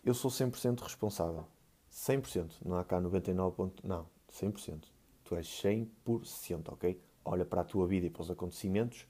[0.05, 1.47] eu sou 100% responsável.
[1.91, 2.51] 100%.
[2.63, 3.83] Não há cá 99%.
[3.83, 4.83] Não, 100%.
[5.23, 7.01] Tu és 100%, ok?
[7.25, 9.07] Olha para a tua vida e para os acontecimentos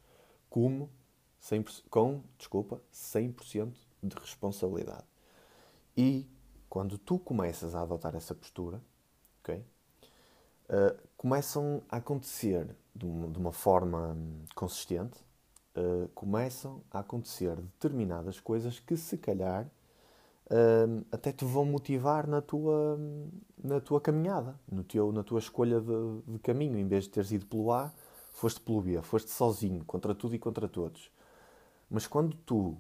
[0.50, 0.90] como
[1.42, 3.74] 100%, com, desculpa, 100%
[4.04, 5.06] de responsabilidade.
[5.96, 6.28] E
[6.70, 8.82] quando tu começas a adotar essa postura,
[9.42, 9.64] ok?
[10.70, 15.18] Uh, começam a acontecer de uma, de uma forma hum, consistente,
[15.78, 19.66] uh, começam a acontecer determinadas coisas que se calhar
[20.48, 23.00] uh, até te vão motivar na tua,
[23.64, 26.78] na tua caminhada, no teu, na tua escolha de, de caminho.
[26.78, 27.94] Em vez de teres ido pelo A,
[28.32, 31.10] foste pelo B, foste sozinho, contra tudo e contra todos.
[31.90, 32.78] Mas quando tu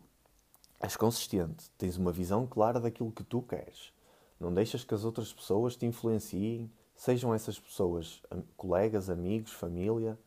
[0.79, 3.93] és consistente, tens uma visão clara daquilo que tu queres,
[4.39, 8.23] não deixas que as outras pessoas te influenciem, Sejam essas pessoas
[8.57, 10.17] colegas, amigos, família,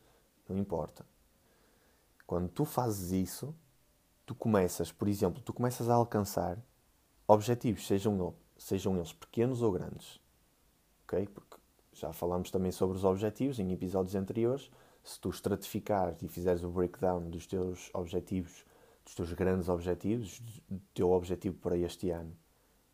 [0.47, 1.05] não importa.
[2.25, 3.53] Quando tu fazes isso,
[4.25, 6.57] tu começas, por exemplo, tu começas a alcançar
[7.27, 10.21] objetivos, sejam, sejam eles pequenos ou grandes.
[11.03, 11.27] Ok?
[11.27, 11.57] Porque
[11.91, 14.71] já falámos também sobre os objetivos em episódios anteriores.
[15.03, 18.63] Se tu estratificares e fizeres o breakdown dos teus objetivos,
[19.03, 22.35] dos teus grandes objetivos, do teu objetivo para este ano,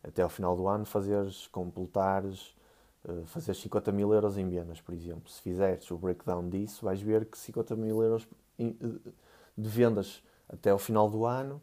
[0.02, 2.56] até ao final do ano, fazeres, completares
[3.08, 5.30] eh, fazer 50 mil euros em vendas, por exemplo.
[5.30, 8.72] Se fizeres o breakdown disso, vais ver que 50 mil euros eh,
[9.56, 11.60] de vendas até ao final do ano,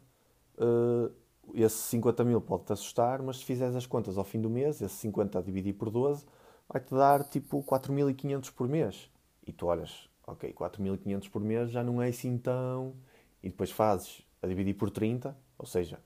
[0.58, 1.12] uh,
[1.54, 4.94] esse 50 mil pode-te assustar, mas se fizeres as contas ao fim do mês, esse
[4.96, 6.24] 50 a dividir por 12,
[6.68, 9.10] vai-te dar tipo 4.500 por mês.
[9.46, 12.94] E tu olhas, ok, 4.500 por mês já não é assim tão.
[13.42, 16.00] E depois fazes a dividir por 30, ou seja,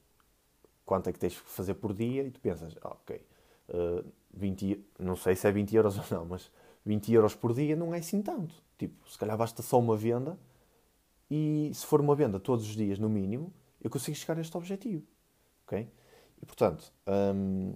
[0.84, 3.24] quanto é que tens que fazer por dia, e tu pensas, ok,
[3.68, 6.50] uh, 20, não sei se é 20 euros ou não, mas
[6.84, 8.54] 20 euros por dia não é assim tanto.
[8.78, 10.38] Tipo, se calhar basta só uma venda
[11.30, 14.56] e se for uma venda todos os dias no mínimo, eu consigo chegar a este
[14.56, 15.04] objetivo.
[15.66, 15.88] Ok?
[16.42, 17.74] E portanto, hum,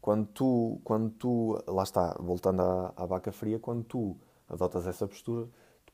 [0.00, 4.16] quando, tu, quando tu, lá está, voltando à, à vaca fria, quando tu
[4.48, 5.50] adotas essa postura, tu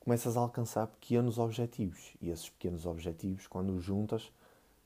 [0.07, 2.15] começas a alcançar pequenos objetivos.
[2.21, 4.31] E esses pequenos objetivos, quando os juntas,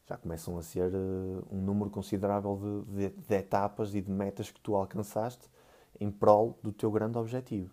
[0.08, 4.50] já começam a ser uh, um número considerável de, de, de, etapas e de metas
[4.50, 5.48] que tu alcançaste
[6.00, 7.72] em prol do teu grande objetivo.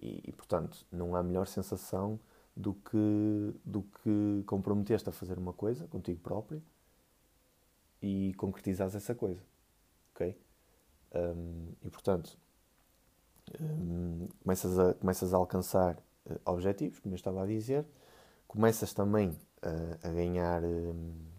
[0.00, 2.18] E, e, portanto, não há melhor sensação
[2.56, 6.62] do que, do que comprometeste a fazer uma coisa contigo próprio
[8.00, 9.42] e concretizares essa coisa.
[10.14, 10.34] Ok?
[11.14, 12.38] Um, e, portanto,
[13.60, 17.84] um, começas, a, começas a alcançar uh, objetivos, como eu estava a dizer,
[18.46, 20.64] começas também uh, a ganhar.
[20.64, 21.32] Um,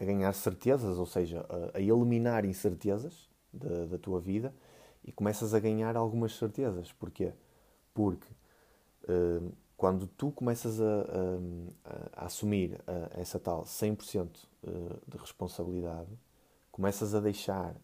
[0.00, 4.54] a ganhar certezas, ou seja, a, a eliminar incertezas da, da, tua vida
[5.04, 6.92] e começas a ganhar algumas certezas.
[6.92, 7.32] Porquê?
[7.92, 8.28] Porque
[9.08, 11.04] uh, quando tu começas a,
[12.14, 12.80] a, assumir
[13.16, 14.28] essa tal 100%
[14.64, 14.70] eh,
[15.06, 16.10] de responsabilidade,
[16.72, 17.76] começas a deixar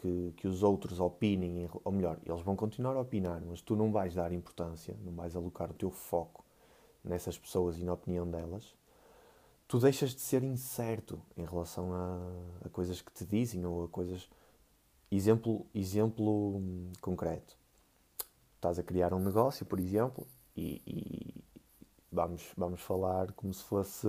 [0.00, 3.90] que, que os outros opinem, ou melhor, eles vão continuar a opinar, mas tu não
[3.92, 6.44] vais dar importância, não vais alocar o teu foco
[7.04, 8.74] nessas pessoas e na opinião delas,
[9.66, 13.88] tu deixas de ser incerto em relação a, a coisas que te dizem ou a
[13.88, 14.28] coisas.
[15.10, 17.56] Exemplo, exemplo hum, concreto.
[18.56, 21.44] Estás a criar um negócio, por exemplo, e, e
[22.10, 24.08] vamos, vamos falar como se fosse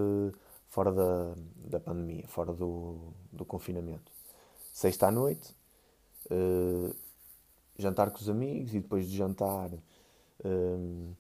[0.68, 4.12] fora da, da pandemia, fora do, do confinamento.
[4.74, 5.56] Sexta à noite,
[6.32, 6.96] uh,
[7.78, 11.16] jantar com os amigos e depois de jantar uh,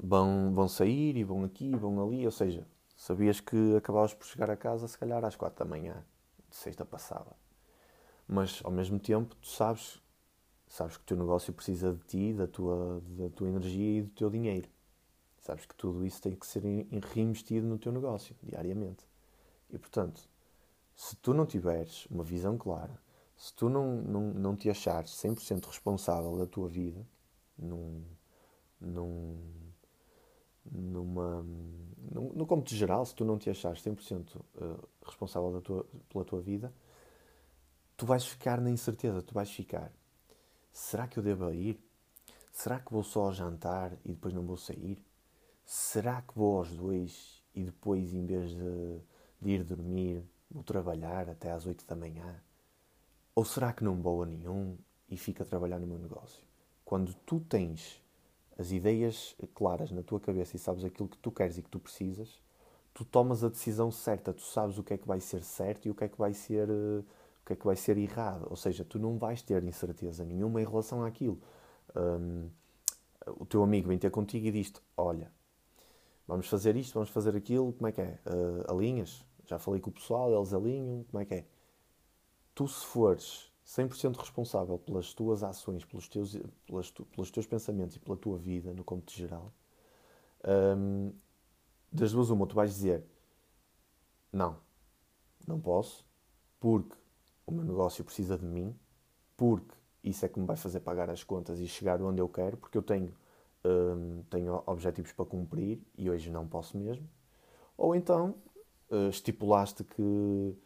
[0.00, 2.66] vão, vão sair e vão aqui, vão ali, ou seja,
[2.96, 6.04] Sabias que acabavas por chegar a casa, se calhar, às quatro da manhã,
[6.48, 7.36] de sexta passada.
[8.26, 10.00] Mas, ao mesmo tempo, tu sabes,
[10.68, 14.10] sabes que o teu negócio precisa de ti, da tua, da tua energia e do
[14.10, 14.68] teu dinheiro.
[15.38, 16.62] Sabes que tudo isso tem que ser
[17.12, 19.04] reinvestido no teu negócio, diariamente.
[19.68, 20.22] E, portanto,
[20.94, 22.98] se tu não tiveres uma visão clara,
[23.44, 27.06] se tu não, não, não te achares 100% responsável da tua vida,
[27.58, 28.02] num,
[28.80, 29.38] num,
[30.64, 31.42] numa,
[32.10, 36.24] no, no cômputo geral, se tu não te achares 100% eh, responsável da tua, pela
[36.24, 36.72] tua vida,
[37.98, 39.92] tu vais ficar na incerteza, tu vais ficar.
[40.72, 41.78] Será que eu devo ir?
[42.50, 45.04] Será que vou só ao jantar e depois não vou sair?
[45.66, 49.00] Será que vou aos dois e depois, em vez de,
[49.38, 52.42] de ir dormir, vou trabalhar até às 8 da manhã?
[53.34, 54.76] Ou será que não vou a nenhum
[55.08, 56.42] e fico a trabalhar no meu negócio?
[56.84, 58.02] Quando tu tens
[58.58, 61.80] as ideias claras na tua cabeça e sabes aquilo que tu queres e que tu
[61.80, 62.40] precisas,
[62.92, 65.90] tu tomas a decisão certa, tu sabes o que é que vai ser certo e
[65.90, 67.04] o que é que vai ser uh,
[67.42, 70.62] o que é que vai ser errado, ou seja, tu não vais ter incerteza nenhuma
[70.62, 71.38] em relação àquilo.
[71.94, 72.48] Um,
[73.38, 75.30] o teu amigo vem ter contigo e diz-te, olha,
[76.26, 78.18] Vamos fazer isto, vamos fazer aquilo, como é que é?
[78.26, 79.24] Uh, alinhas?
[79.44, 81.44] Já falei com o pessoal, eles alinham, como é que é?
[82.54, 86.36] Tu, se fores 100% responsável pelas tuas ações, pelos teus,
[86.66, 89.52] pelas tu, pelos teus pensamentos e pela tua vida, no cômputo geral,
[90.76, 91.12] um,
[91.90, 93.04] das duas uma, tu vais dizer
[94.32, 94.56] não,
[95.46, 96.04] não posso,
[96.58, 96.96] porque
[97.46, 98.74] o meu negócio precisa de mim,
[99.36, 102.56] porque isso é que me vai fazer pagar as contas e chegar onde eu quero,
[102.56, 103.14] porque eu tenho,
[103.64, 107.08] um, tenho objetivos para cumprir e hoje não posso mesmo.
[107.76, 108.34] Ou então
[108.90, 110.56] uh, estipulaste que,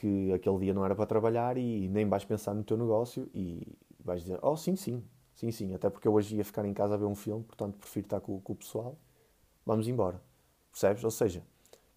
[0.00, 3.76] que aquele dia não era para trabalhar e nem vais pensar no teu negócio e
[4.02, 6.94] vais dizer, oh sim, sim, sim, sim, até porque eu hoje ia ficar em casa
[6.94, 8.96] a ver um filme, portanto prefiro estar com, com o pessoal,
[9.64, 10.22] vamos embora.
[10.72, 11.04] Percebes?
[11.04, 11.44] Ou seja,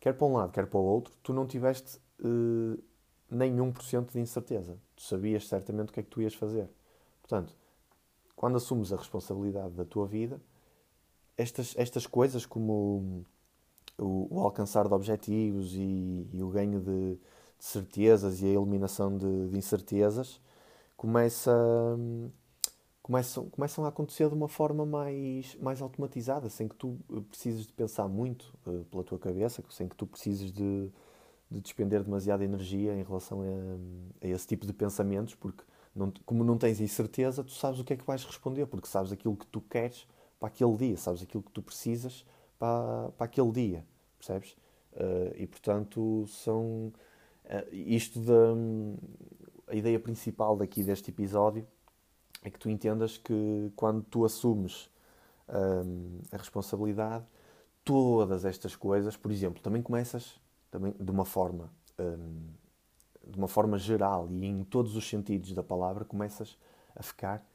[0.02, 2.78] quer para um lado, quer para o outro, tu não tiveste uh,
[3.32, 4.78] nenhum por cento de incerteza.
[4.98, 6.70] Tu sabias certamente o que é que tu ias fazer.
[7.22, 7.56] Portanto,
[8.36, 10.42] quando assumes a responsabilidade da tua vida,
[11.38, 13.24] estas, estas coisas como
[13.98, 17.18] o, o alcançar de objetivos e, e o ganho de,
[17.64, 20.42] certezas e a eliminação de, de incertezas
[20.98, 21.54] começa,
[23.02, 27.00] começam, começam a acontecer de uma forma mais, mais automatizada, sem que tu
[27.30, 30.92] precises de pensar muito uh, pela tua cabeça, sem que tu precises de,
[31.50, 35.64] de despender demasiada energia em relação a, a esse tipo de pensamentos, porque
[35.96, 39.14] não, como não tens incerteza, tu sabes o que é que vais responder, porque sabes
[39.14, 40.06] aquilo que tu queres
[40.38, 42.26] para aquele dia, sabes aquilo que tu precisas
[42.60, 43.86] para, para aquele dia,
[44.18, 44.52] percebes?
[44.92, 46.92] Uh, e portanto, são.
[47.46, 48.54] Uh, isto da.
[49.68, 51.66] A ideia principal daqui deste episódio
[52.44, 54.90] é que tu entendas que quando tu assumes
[55.50, 57.26] um, a responsabilidade,
[57.84, 62.54] todas estas coisas, por exemplo, também começas também de uma forma um,
[63.26, 66.58] de uma forma geral e em todos os sentidos da palavra, começas
[66.96, 67.46] a ficar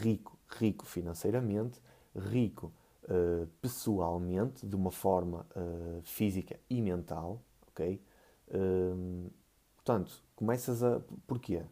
[0.00, 1.80] rico, rico financeiramente,
[2.16, 2.72] rico
[3.04, 8.00] uh, pessoalmente, de uma forma uh, física e mental, ok?
[9.76, 11.00] Portanto, começas a.
[11.26, 11.62] Porquê?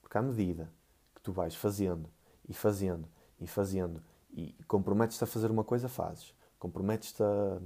[0.00, 0.70] Porque à medida
[1.14, 2.08] que tu vais fazendo
[2.48, 3.08] e fazendo
[3.40, 4.02] e fazendo
[4.32, 7.58] e comprometes-te a fazer uma coisa, fazes comprometes-te a,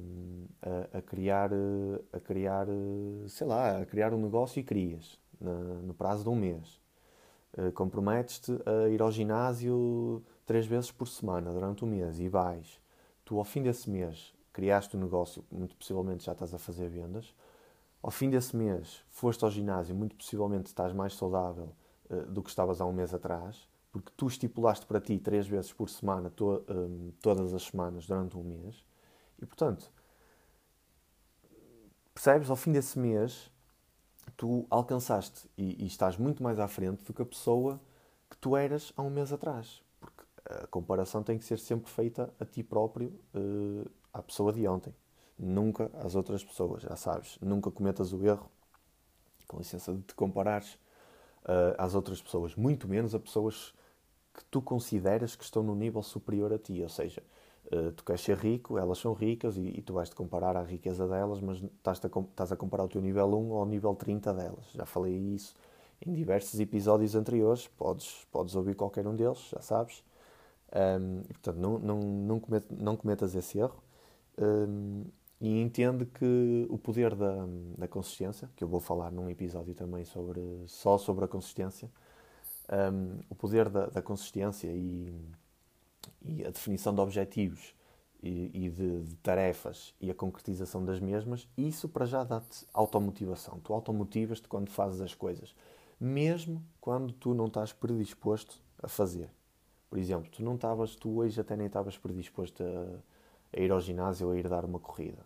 [0.62, 1.50] a, a, criar,
[2.12, 2.66] a criar,
[3.28, 6.80] sei lá, a criar um negócio e crias na, no prazo de um mês.
[7.56, 12.80] Uh, comprometes-te a ir ao ginásio três vezes por semana durante um mês e vais.
[13.24, 16.88] Tu, ao fim desse mês, criaste o um negócio, muito possivelmente já estás a fazer
[16.88, 17.34] vendas.
[18.02, 21.74] Ao fim desse mês, foste ao ginásio, muito possivelmente estás mais saudável
[22.08, 25.72] uh, do que estavas há um mês atrás porque tu estipulaste para ti três vezes
[25.72, 28.84] por semana, to, um, todas as semanas, durante um mês,
[29.40, 29.90] e portanto,
[32.14, 33.50] percebes, ao fim desse mês,
[34.36, 37.80] tu alcançaste e, e, estás muito mais à frente do que a pessoa
[38.28, 39.82] que tu eras há um mês atrás.
[39.98, 44.66] Porque a comparação tem que ser sempre feita a ti próprio, uh, à pessoa de
[44.68, 44.94] ontem.
[45.42, 47.38] Nunca às outras pessoas, já sabes.
[47.40, 48.50] Nunca cometas o erro,
[49.48, 50.74] com licença, de te comparares
[51.44, 52.54] uh, às outras pessoas.
[52.54, 53.72] Muito menos a pessoas
[54.34, 56.82] que tu consideras que estão no nível superior a ti.
[56.82, 57.22] Ou seja,
[57.72, 61.08] uh, tu queres ser rico, elas são ricas e, e tu vais-te comparar à riqueza
[61.08, 64.70] delas, mas estás a, a comparar o teu nível 1 ao nível 30 delas.
[64.74, 65.54] Já falei isso
[66.04, 70.02] em diversos episódios anteriores, podes, podes ouvir qualquer um deles, já sabes.
[70.72, 73.82] Um, portanto, não, não, não, comet, não cometas esse erro.
[74.38, 75.04] Um,
[75.40, 77.46] e entende que o poder da,
[77.78, 81.90] da consistência, que eu vou falar num episódio também sobre, só sobre a consistência,
[82.92, 85.14] um, o poder da, da consistência e,
[86.22, 87.74] e, a definição de objetivos
[88.22, 93.58] e, e de, de, tarefas e a concretização das mesmas, isso para já dá-te automotivação.
[93.60, 95.54] Tu automotivas-te quando fazes as coisas,
[95.98, 99.30] mesmo quando tu não estás predisposto a fazer.
[99.88, 103.09] Por exemplo, tu não estavas, tu hoje até nem estavas predisposto a,
[103.56, 105.24] a, ir ao ginásio ou a ir dar uma corrida,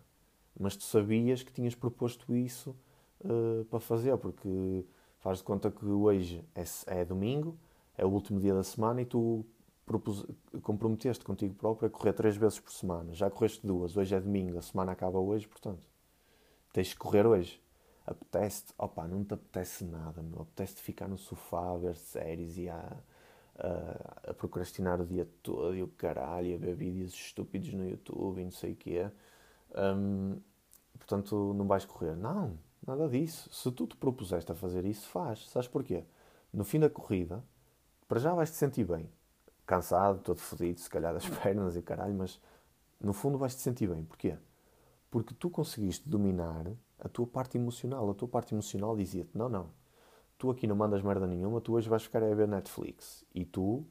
[0.59, 2.75] mas tu sabias que tinhas proposto isso
[3.23, 4.85] uh, para fazer, porque
[5.25, 6.63] Faz de conta que hoje é,
[6.99, 7.57] é domingo,
[7.97, 9.43] é o último dia da semana e tu
[9.83, 10.23] propus,
[10.61, 13.11] comprometeste contigo próprio a correr três vezes por semana.
[13.11, 15.81] Já correste duas, hoje é domingo, a semana acaba hoje, portanto,
[16.71, 17.59] tens de correr hoje.
[18.05, 20.43] Apetece-te, opa, não te apetece nada, meu.
[20.43, 22.95] apetece-te ficar no sofá a ver séries e a,
[23.57, 28.43] a, procrastinar o dia todo e o caralho, a ver vídeos estúpidos no YouTube e
[28.43, 29.09] não sei o quê.
[29.75, 30.39] Um,
[30.97, 32.15] portanto, não vais correr.
[32.15, 33.49] Não, Nada disso.
[33.51, 35.49] Se tu te propuseste a fazer isso, faz.
[35.49, 36.03] Sabes porquê?
[36.53, 37.43] No fim da corrida,
[38.07, 39.09] para já vais te sentir bem.
[39.65, 42.39] Cansado, todo fodido, se calhar das pernas e caralho, mas
[43.01, 44.03] no fundo vais te sentir bem.
[44.03, 44.37] Porquê?
[45.09, 46.67] Porque tu conseguiste dominar
[46.99, 48.09] a tua parte emocional.
[48.09, 49.69] A tua parte emocional dizia-te: não, não,
[50.37, 53.25] tu aqui não mandas merda nenhuma, tu hoje vais ficar a ver Netflix.
[53.33, 53.85] E tu,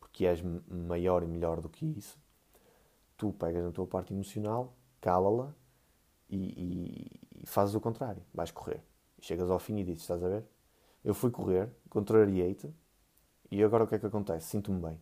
[0.00, 2.18] porque és maior e melhor do que isso,
[3.16, 5.54] tu pegas na tua parte emocional, cala-la
[6.28, 8.22] e, e, e, fazes o contrário.
[8.32, 8.82] Vais correr.
[9.20, 10.44] Chegas ao fim e dizes: Estás a ver?
[11.04, 12.72] Eu fui correr, contrariei-te
[13.50, 14.48] e agora o que é que acontece?
[14.48, 14.98] Sinto-me bem.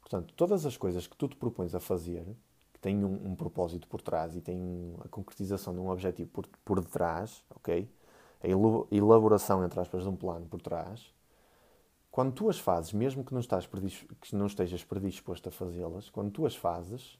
[0.00, 2.26] Portanto, todas as coisas que tu te propões a fazer,
[2.72, 6.46] que têm um, um propósito por trás e têm a concretização de um objetivo por,
[6.64, 7.88] por detrás, ok?
[8.44, 11.12] A elaboração, entre aspas, de um plano por trás,
[12.10, 16.30] quando tu as fazes, mesmo que não, estás que não estejas predisposto a fazê-las, quando
[16.30, 17.18] tu as fazes,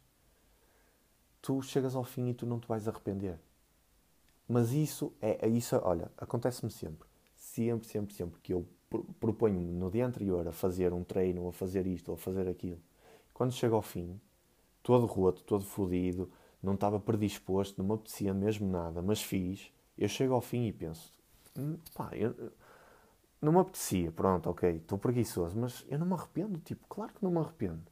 [1.42, 3.38] tu chegas ao fim e tu não te vais arrepender.
[4.48, 7.08] Mas isso é, é isso, olha, acontece-me sempre.
[7.34, 8.66] Sempre, sempre, sempre que eu
[9.18, 12.46] proponho-me no dia anterior a fazer um treino, ou a fazer isto, ou a fazer
[12.48, 12.80] aquilo.
[13.32, 14.20] Quando chego ao fim,
[14.82, 16.30] todo roto, todo fodido,
[16.62, 19.72] não estava predisposto, não me apetecia mesmo nada, mas fiz.
[19.96, 21.12] Eu chego ao fim e penso,
[21.56, 22.34] hum, pá, eu,
[23.40, 27.22] não me apetecia, pronto, ok, estou preguiçoso, mas eu não me arrependo, tipo, claro que
[27.22, 27.82] não me arrependo.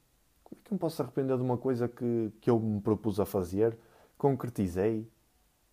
[0.43, 3.21] Como é que eu me posso arrepender de uma coisa que, que eu me propus
[3.21, 3.77] a fazer,
[4.17, 5.09] concretizei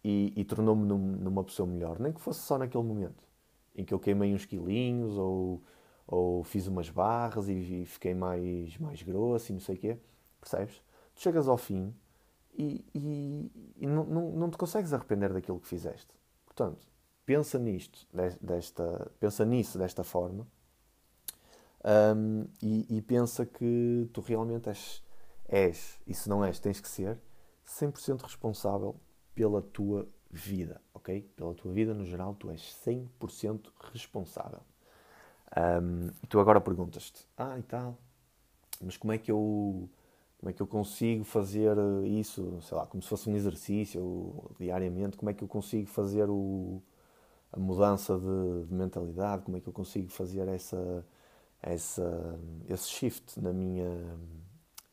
[0.03, 3.23] e, e tornou-me num, numa pessoa melhor, nem que fosse só naquele momento
[3.75, 5.63] em que eu queimei uns quilinhos ou,
[6.05, 9.97] ou fiz umas barras e, fiquei mais, mais grosso e não sei o quê,
[10.41, 10.81] percebes?
[11.15, 11.93] Tu chegas ao fim
[12.57, 16.18] e, e, e não, não, não te consegues arrepender daquilo que fizeste.
[16.59, 16.85] Portanto,
[17.25, 18.05] pensa nisto,
[18.41, 20.45] desta, pensa nisso desta forma
[22.13, 25.01] um, e, e, pensa que tu realmente és,
[25.47, 27.17] és, e se não és, tens que ser
[27.65, 28.99] 100% responsável
[29.33, 31.21] pela tua vida, ok?
[31.33, 34.59] Pela tua vida no geral, tu és 100% responsável.
[35.81, 37.97] Um, e tu agora perguntas-te, ah e tal,
[38.81, 39.89] mas como é que eu
[40.39, 41.75] como é que eu consigo fazer
[42.05, 46.29] isso, sei lá, como se fosse um exercício diariamente, como é que eu consigo fazer
[46.29, 46.81] o,
[47.51, 51.05] a mudança de, de, mentalidade, como é que eu consigo fazer essa,
[51.61, 54.17] essa, esse shift na minha,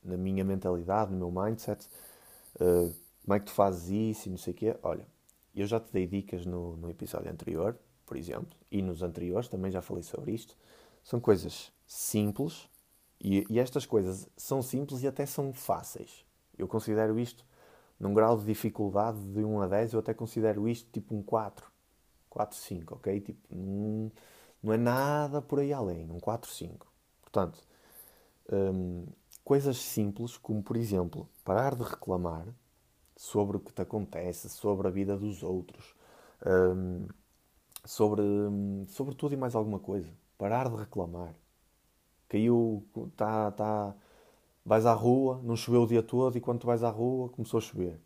[0.02, 1.86] na minha mentalidade, no meu mindset,
[2.56, 2.92] uh,
[3.24, 4.76] como é que tu fazes isso e não sei o quê.
[4.82, 5.06] Olha,
[5.54, 9.70] eu já te dei dicas no, no episódio anterior, por exemplo, e nos anteriores também
[9.70, 10.56] já falei sobre isto.
[11.04, 12.68] São coisas simples
[13.20, 16.24] e, e estas coisas são simples e até são fáceis.
[16.58, 17.44] Eu considero isto
[17.98, 21.70] num grau de dificuldade de 1 a 10, eu até considero isto tipo um 4.
[22.28, 23.20] 4, 5, ok?
[23.20, 24.12] Tipo, não,
[24.62, 26.86] não é nada por aí além, um 4, 5.
[27.22, 27.58] Portanto,
[28.52, 29.06] hum,
[29.44, 32.46] coisas simples como, por exemplo, parar de reclamar
[33.16, 35.94] sobre o que te acontece, sobre a vida dos outros,
[36.44, 37.06] um,
[37.84, 38.22] sobre,
[38.88, 40.12] sobre tudo e mais alguma coisa.
[40.36, 41.34] Parar de reclamar.
[42.28, 42.84] Caiu,
[43.16, 43.94] tá, tá,
[44.64, 47.58] vais à rua, não choveu o dia todo e quando tu vais à rua começou
[47.58, 48.00] a chover.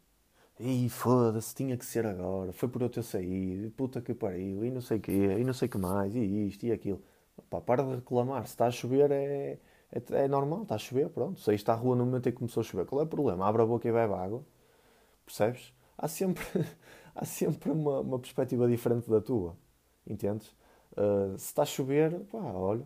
[0.59, 4.71] E foda-se, tinha que ser agora, foi por eu ter saído, puta que pariu, e
[4.71, 7.03] não sei o quê, e não sei o que mais, e isto e aquilo.
[7.49, 9.59] Pá, para de reclamar, se está a chover é,
[9.93, 11.41] é, é normal, está a chover, pronto.
[11.41, 13.47] Saíste à rua no momento em que começou a chover, qual é o problema?
[13.47, 14.45] Abre a boca e bebe água.
[15.27, 15.73] Percebes?
[15.99, 16.45] Há sempre,
[17.15, 19.57] há sempre uma, uma perspectiva diferente da tua.
[20.07, 20.49] Entendes?
[20.93, 22.85] Uh, se está a chover, pá, olha,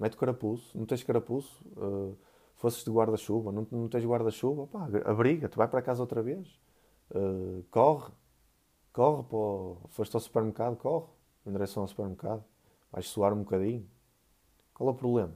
[0.00, 0.76] mete carapuço.
[0.76, 2.16] Não tens carapuço, uh,
[2.56, 6.48] fosses de guarda-chuva, não, não tens guarda-chuva, pá, abriga-te, vai para casa outra vez.
[7.10, 8.12] Uh, corre,
[8.92, 11.06] corre, pô, foste ao supermercado, corre,
[11.46, 12.42] em direção ao supermercado.
[12.90, 13.88] Vais suar um bocadinho.
[14.74, 15.32] Qual é o problema?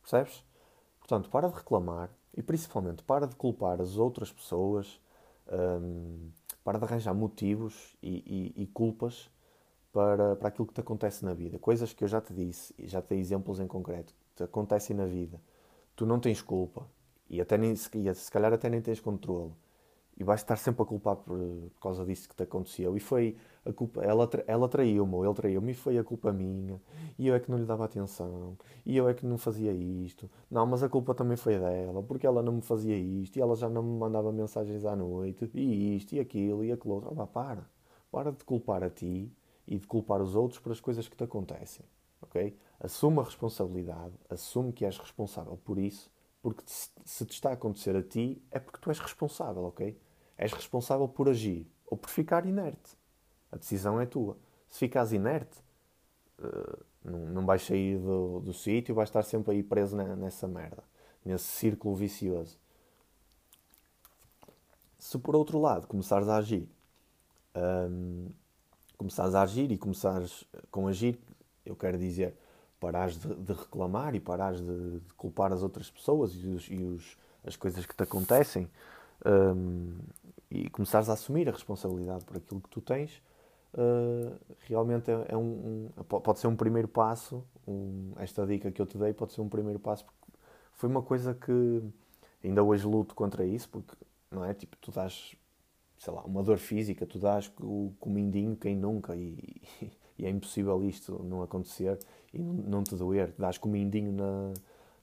[0.00, 0.44] Percebes?
[0.98, 5.00] Portanto, para de reclamar e principalmente para de culpar as outras pessoas
[5.52, 6.30] um,
[6.64, 9.30] para de arranjar motivos e, e, e, culpas
[9.96, 11.58] para, para aquilo que te acontece na vida.
[11.58, 14.42] Coisas que eu já te disse, e já te dei exemplos em concreto, que te
[14.42, 15.40] acontecem na vida.
[15.96, 16.86] Tu não tens culpa
[17.30, 17.76] e, até nem, e
[18.14, 19.52] se calhar até nem tens controle
[20.14, 21.38] e vais estar sempre a culpar por,
[21.80, 22.94] causa disso que te aconteceu.
[22.94, 26.78] E foi a culpa, ela, ela traiu-me, ou ele traiu-me, e foi a culpa minha,
[27.18, 30.30] e eu é que não lhe dava atenção, e eu é que não fazia isto.
[30.50, 33.56] Não, mas a culpa também foi dela, porque ela não me fazia isto, e ela
[33.56, 37.14] já não me mandava mensagens à noite, e isto, e aquilo, e aquilo outro.
[37.18, 37.66] Ah, para,
[38.10, 39.32] para de culpar a ti
[39.66, 41.84] e de culpar os outros por as coisas que te acontecem,
[42.22, 42.56] ok?
[42.78, 46.10] Assume a responsabilidade, assume que és responsável por isso,
[46.42, 49.98] porque se te está a acontecer a ti, é porque tu és responsável, ok?
[50.38, 52.96] És responsável por agir ou por ficar inerte.
[53.50, 54.36] A decisão é tua.
[54.68, 55.58] Se ficares inerte,
[56.38, 60.84] uh, não, vais sair do, do sítio, vais estar sempre aí preso nessa merda,
[61.24, 62.58] nesse círculo vicioso.
[64.98, 66.68] Se por outro lado começares a agir,
[67.56, 68.28] um,
[68.96, 71.18] começares a agir e começares com agir,
[71.64, 72.34] eu quero dizer,
[72.80, 76.82] parares de, de reclamar e parares de, de, culpar as outras pessoas e, os, e
[76.82, 78.68] os, as coisas que te acontecem
[79.24, 79.92] um,
[80.50, 83.22] e começares a assumir a responsabilidade por aquilo que tu tens,
[83.74, 87.42] uh, realmente é, é um, um, pode ser um primeiro passo.
[88.16, 90.38] Esta dica que eu te dei pode ser um primeiro passo, porque
[90.74, 91.82] foi uma coisa que
[92.44, 93.94] ainda hoje luto contra isso, porque
[94.30, 94.54] não é?
[94.54, 95.34] Tipo, tu dás
[95.98, 99.38] sei lá, uma dor física, tu dás o comindinho quem nunca e,
[100.18, 101.98] e é impossível isto não acontecer
[102.32, 103.32] e não, te doer.
[103.38, 104.52] Dás comindinho na,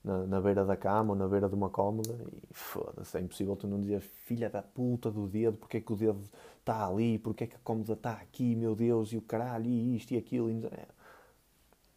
[0.04, 3.56] na, na, beira da cama ou na beira de uma cómoda e foda-se, é impossível
[3.56, 6.22] tu não dizer filha da puta do dedo, porque é que o dedo
[6.60, 9.96] está ali, porque é que a cómoda está aqui, meu Deus, e o caralho, e
[9.96, 10.50] isto e aquilo.
[10.50, 10.70] E...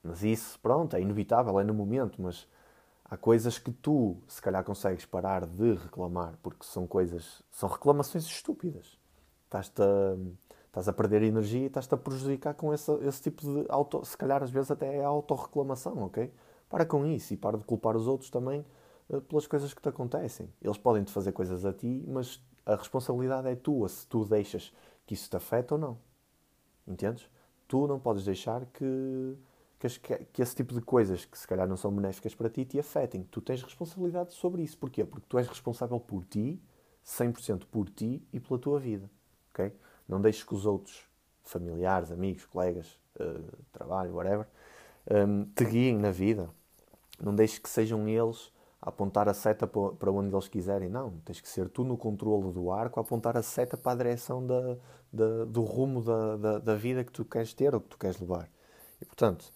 [0.03, 2.47] Mas isso, pronto, é inevitável, é no momento, mas
[3.09, 8.25] há coisas que tu, se calhar, consegues parar de reclamar, porque são coisas, são reclamações
[8.25, 8.99] estúpidas.
[9.45, 10.17] Estás-te a,
[10.67, 14.17] estás a perder energia e estás-te a prejudicar com esse, esse tipo de auto, se
[14.17, 16.33] calhar às vezes até é autorreclamação, ok?
[16.69, 18.67] Para com isso e para de culpar os outros também
[19.09, 20.53] uh, pelas coisas que te acontecem.
[20.61, 24.73] Eles podem te fazer coisas a ti, mas a responsabilidade é tua se tu deixas
[25.07, 25.99] que isso te afeta ou não.
[26.87, 27.29] Entendes?
[27.69, 29.37] Tu não podes deixar que,
[29.97, 32.79] que, que, esse tipo de coisas que se calhar não são benéficas para ti te
[32.79, 33.23] afetem.
[33.25, 34.79] Tu tens responsabilidade sobre isso.
[34.79, 35.05] Porquê?
[35.05, 36.61] Porque tu és responsável por ti,
[37.05, 39.11] 100% por ti e pela tua vida.
[39.53, 39.73] ok?
[40.09, 41.07] Não deixes que os outros,
[41.45, 44.47] familiares, amigos, colegas, uh, trabalho, whatever,
[45.11, 46.51] um, te guiem na vida.
[47.21, 50.89] Não deixes que sejam eles a apontar a seta para onde eles quiserem.
[50.89, 53.97] Não, tens que ser tu no controle do arco a apontar a seta para a
[53.97, 54.77] direção da,
[55.13, 58.21] da, do rumo da, da, da, vida que tu queres ter ou que tu queres
[58.21, 58.49] levar.
[59.01, 59.53] E portanto,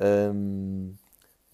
[0.00, 0.94] um,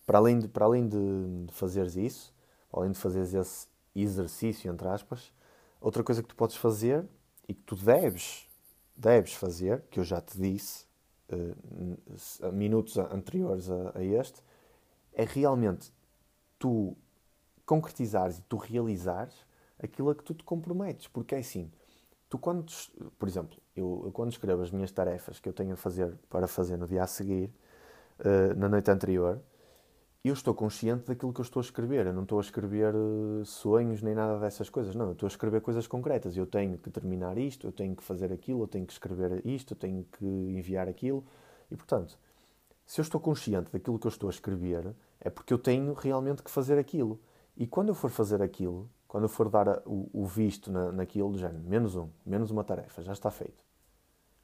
[0.06, 2.34] para além, de, para além de, de fazeres isso,
[2.72, 5.32] além de fazeres esse exercício, entre aspas,
[5.80, 7.06] outra coisa que tu podes fazer
[7.48, 8.48] e que tu deves,
[8.96, 10.86] deves fazer, que eu já te disse,
[11.30, 14.42] uh, minutos anteriores a, a, este,
[15.12, 15.92] é realmente
[16.58, 16.96] tu
[17.64, 19.34] concretizares e tu realizares
[19.78, 21.06] aquilo a que tu te comprometes.
[21.06, 21.70] Porque é assim,
[22.28, 22.66] tu quando,
[23.18, 26.46] por exemplo, eu, eu quando escrevo as minhas tarefas que eu tenho a fazer para
[26.46, 27.52] fazer no dia a seguir,
[28.20, 29.40] uh, na noite anterior,
[30.24, 32.06] eu estou consciente daquilo que eu estou a escrever.
[32.06, 34.94] Eu não estou a escrever uh, sonhos nem nada dessas coisas.
[34.94, 36.36] Não, eu estou a escrever coisas concretas.
[36.36, 39.74] Eu tenho que terminar isto, eu tenho que fazer aquilo, eu tenho que escrever isto,
[39.74, 41.24] eu tenho que enviar aquilo.
[41.70, 42.18] E, portanto,
[42.86, 46.42] se eu estou consciente daquilo que eu estou a escrever, é porque eu tenho realmente
[46.42, 47.20] que fazer aquilo.
[47.56, 51.38] E quando eu for fazer aquilo, quando eu for dar o, visto na, naquilo, do
[51.38, 53.62] género, menos um, menos uma tarefa, já está feito.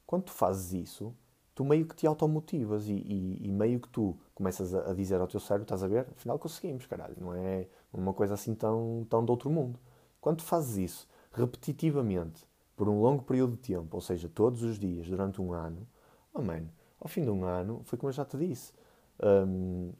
[0.07, 1.13] Quando tu fazes isso,
[1.61, 5.21] tu meio que te automotivas e, e, e meio que tu começas a, a, dizer
[5.21, 6.07] ao teu cérebro, estás a ver?
[6.17, 7.15] Afinal conseguimos, caralho.
[7.19, 9.79] Não é uma coisa assim tão, tão de outro mundo.
[10.19, 14.79] Quando tu fazes isso repetitivamente, por um longo período de tempo, ou seja, todos os
[14.79, 15.87] dias, durante um ano,
[16.33, 16.63] oh man,
[16.99, 18.73] ao fim de um ano, foi como eu já te disse,
[19.47, 19.93] um,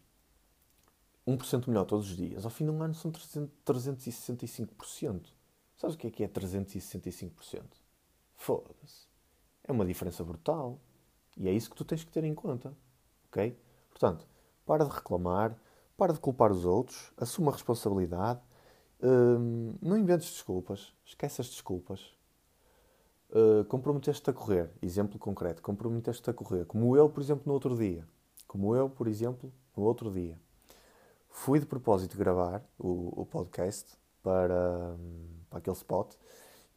[1.28, 5.28] 1% melhor todos os dias, ao fim de um ano são 365%.
[5.76, 7.62] Sabes o que é que é 365%?
[8.36, 9.06] Foda-se.
[9.64, 10.80] É uma diferença brutal.
[11.42, 12.72] E é isso que tu tens que ter em conta.
[13.28, 13.58] Ok?
[13.90, 14.28] Portanto,
[14.64, 15.58] para de reclamar,
[15.98, 18.40] para de culpar os outros, assuma a responsabilidade,
[19.02, 22.16] hum, não inventes desculpas, esquece as desculpas.
[23.32, 27.76] Uh, comprometeste-te a correr, exemplo concreto, comprometeste-te a correr, como eu, por exemplo, no outro
[27.76, 28.06] dia.
[28.46, 30.38] Como eu, por exemplo, no outro dia.
[31.30, 34.96] Fui de propósito gravar o, o podcast para,
[35.50, 36.14] para aquele spot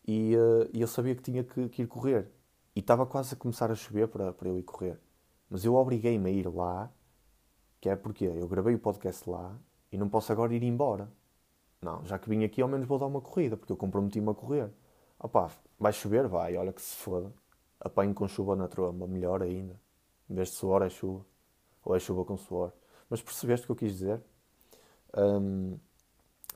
[0.06, 2.30] e, uh, eu sabia que tinha que, que, ir correr.
[2.74, 5.00] E estava quase a começar a chover para, para eu ir correr.
[5.48, 6.92] Mas eu obriguei-me a ir lá,
[7.80, 9.56] que é porque eu gravei o podcast lá
[9.92, 11.10] e não posso agora ir embora.
[11.80, 14.34] Não, já que vim aqui, ao menos vou dar uma corrida, porque eu comprometi-me a
[14.34, 14.70] correr.
[15.18, 16.26] Opá, vai chover?
[16.26, 17.32] Vai, olha que se foda.
[17.78, 19.78] Apanho com chuva na tromba, melhor ainda.
[20.28, 21.24] Em vez de suor é chuva.
[21.84, 22.72] Ou é chuva com suor.
[23.08, 24.22] Mas percebeste o que eu quis dizer?
[25.16, 25.78] Hum,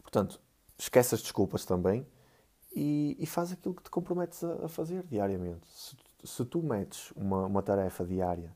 [0.03, 0.41] portanto,
[0.79, 2.07] esquece as desculpas também
[2.73, 5.67] e, e, faz aquilo que te comprometes a, a fazer diariamente.
[5.69, 8.55] Se, se, tu metes uma, uma tarefa diária,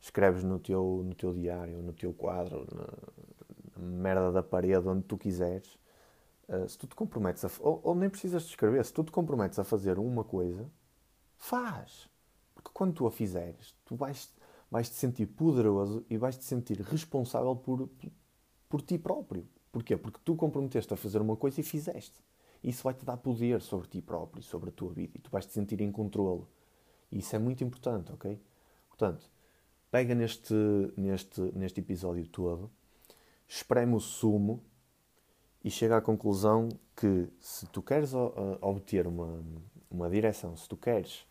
[0.00, 5.04] escreves no teu, no teu diário, no teu quadro, na, na merda da parede, onde
[5.04, 5.78] tu quiseres,
[6.48, 7.50] uh, se tu te comprometes a.
[7.60, 10.70] Ou, ou, nem precisas de escrever, se tu te comprometes a fazer uma coisa,
[11.36, 12.08] faz.
[12.54, 14.32] Porque quando tu a fizeres, tu vais,
[14.70, 17.88] vais te sentir poderoso e vais te sentir responsável por,
[18.68, 19.46] por ti próprio.
[19.72, 19.96] Porquê?
[19.96, 22.20] Porque tu comprometeste a fazer uma coisa e fizeste.
[22.62, 25.52] Isso vai-te dar poder sobre ti próprio, sobre a tua vida, e tu vais te
[25.52, 26.44] sentir em controle.
[27.10, 28.40] E isso é muito importante, ok?
[28.88, 29.30] Portanto,
[29.90, 30.54] pega neste,
[30.96, 32.70] neste, neste episódio todo,
[33.48, 34.62] espreme o sumo
[35.64, 38.12] e chega à conclusão que se tu queres
[38.60, 39.42] obter uma,
[39.90, 41.26] uma direção, se tu queres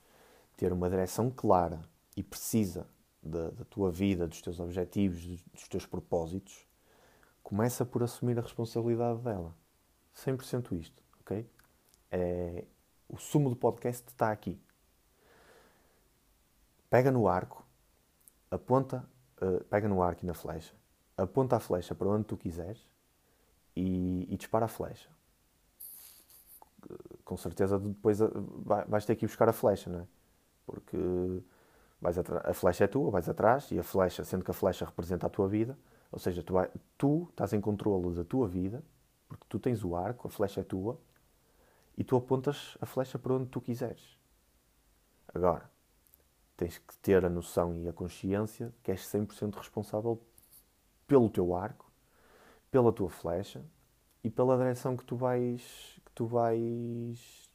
[0.58, 1.82] ter uma direção clara
[2.16, 2.88] e precisa
[3.24, 6.68] da, da tua vida, dos teus objetivos, dos teus propósitos,
[7.42, 9.56] começa por assumir a responsabilidade dela.
[10.16, 11.50] 100% isto, ok?
[12.12, 12.66] É,
[13.08, 14.60] o sumo do podcast está aqui.
[16.90, 17.66] Pega no arco,
[18.50, 19.08] aponta,
[19.42, 20.76] uh, pega no arco e na flecha,
[21.16, 22.88] aponta a flecha para onde tu quiseres
[23.76, 25.10] e, e dispara a flecha.
[27.24, 28.20] com certeza depois
[28.88, 30.08] vais ter que ir buscar a flecha, não é?
[30.66, 30.98] Porque
[32.02, 35.28] vais a flecha é tua, vais atrás e a flecha, sendo que a flecha representa
[35.28, 35.78] a tua vida,
[36.12, 36.54] ou seja, tu,
[36.98, 38.84] tu estás em controle da tua vida,
[39.28, 41.00] porque tu tens o arco, a flecha é tua,
[41.98, 44.18] e tu apontas a flecha para onde tu quiseres.
[45.34, 45.70] Agora,
[46.60, 50.22] tens que ter a noção e a consciência que és 100% responsável
[51.08, 51.90] pelo teu arco,
[52.70, 53.64] pela tua flecha
[54.22, 55.62] e pela direção que tu vais
[56.06, 57.50] que tu vais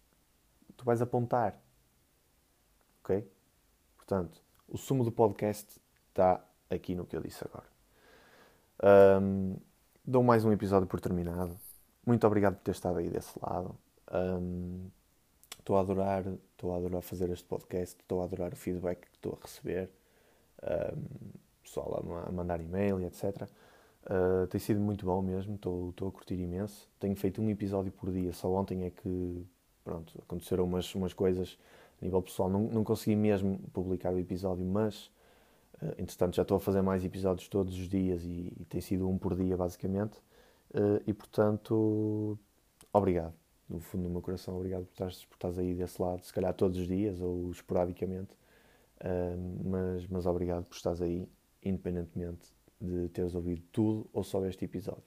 [0.74, 1.60] tu vais apontar.
[3.02, 3.30] OK?
[3.98, 5.78] Portanto, o sumo do podcast
[6.08, 7.68] está aqui no que eu disse agora.
[9.20, 9.58] Um,
[10.02, 11.60] dou mais um episódio por terminado.
[12.06, 13.76] Muito obrigado por ter estado aí desse lado.
[15.64, 19.16] Estou a adorar, estou a adorar fazer este podcast, estou a adorar o feedback que
[19.16, 19.88] estou a receber,
[20.62, 21.30] um,
[21.62, 23.48] pessoal a, mandar e-mail e etc.
[24.04, 26.86] Uh, tem sido muito bom mesmo, estou a curtir imenso.
[27.00, 29.46] Tenho feito um episódio por dia, só ontem é que
[29.82, 31.58] pronto, aconteceram umas, umas coisas
[31.98, 32.50] a nível pessoal.
[32.50, 35.06] Não, não consegui mesmo publicar o episódio, mas
[35.80, 39.08] uh, entretanto já estou a fazer mais episódios todos os dias e, e tem sido
[39.08, 40.18] um por dia basicamente.
[40.74, 42.38] Uh, e portanto,
[42.92, 43.43] obrigado.
[43.68, 46.52] No fundo do meu coração, obrigado por estares, por estares aí desse lado, se calhar
[46.54, 48.32] todos os dias ou esporadicamente.
[49.00, 51.28] Uh, mas, mas obrigado por estares aí,
[51.62, 55.02] independentemente de teres ouvido tudo ou só este episódio.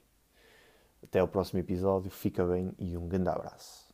[1.03, 3.86] Até ao próximo episódio, fica bem e um grande abraço.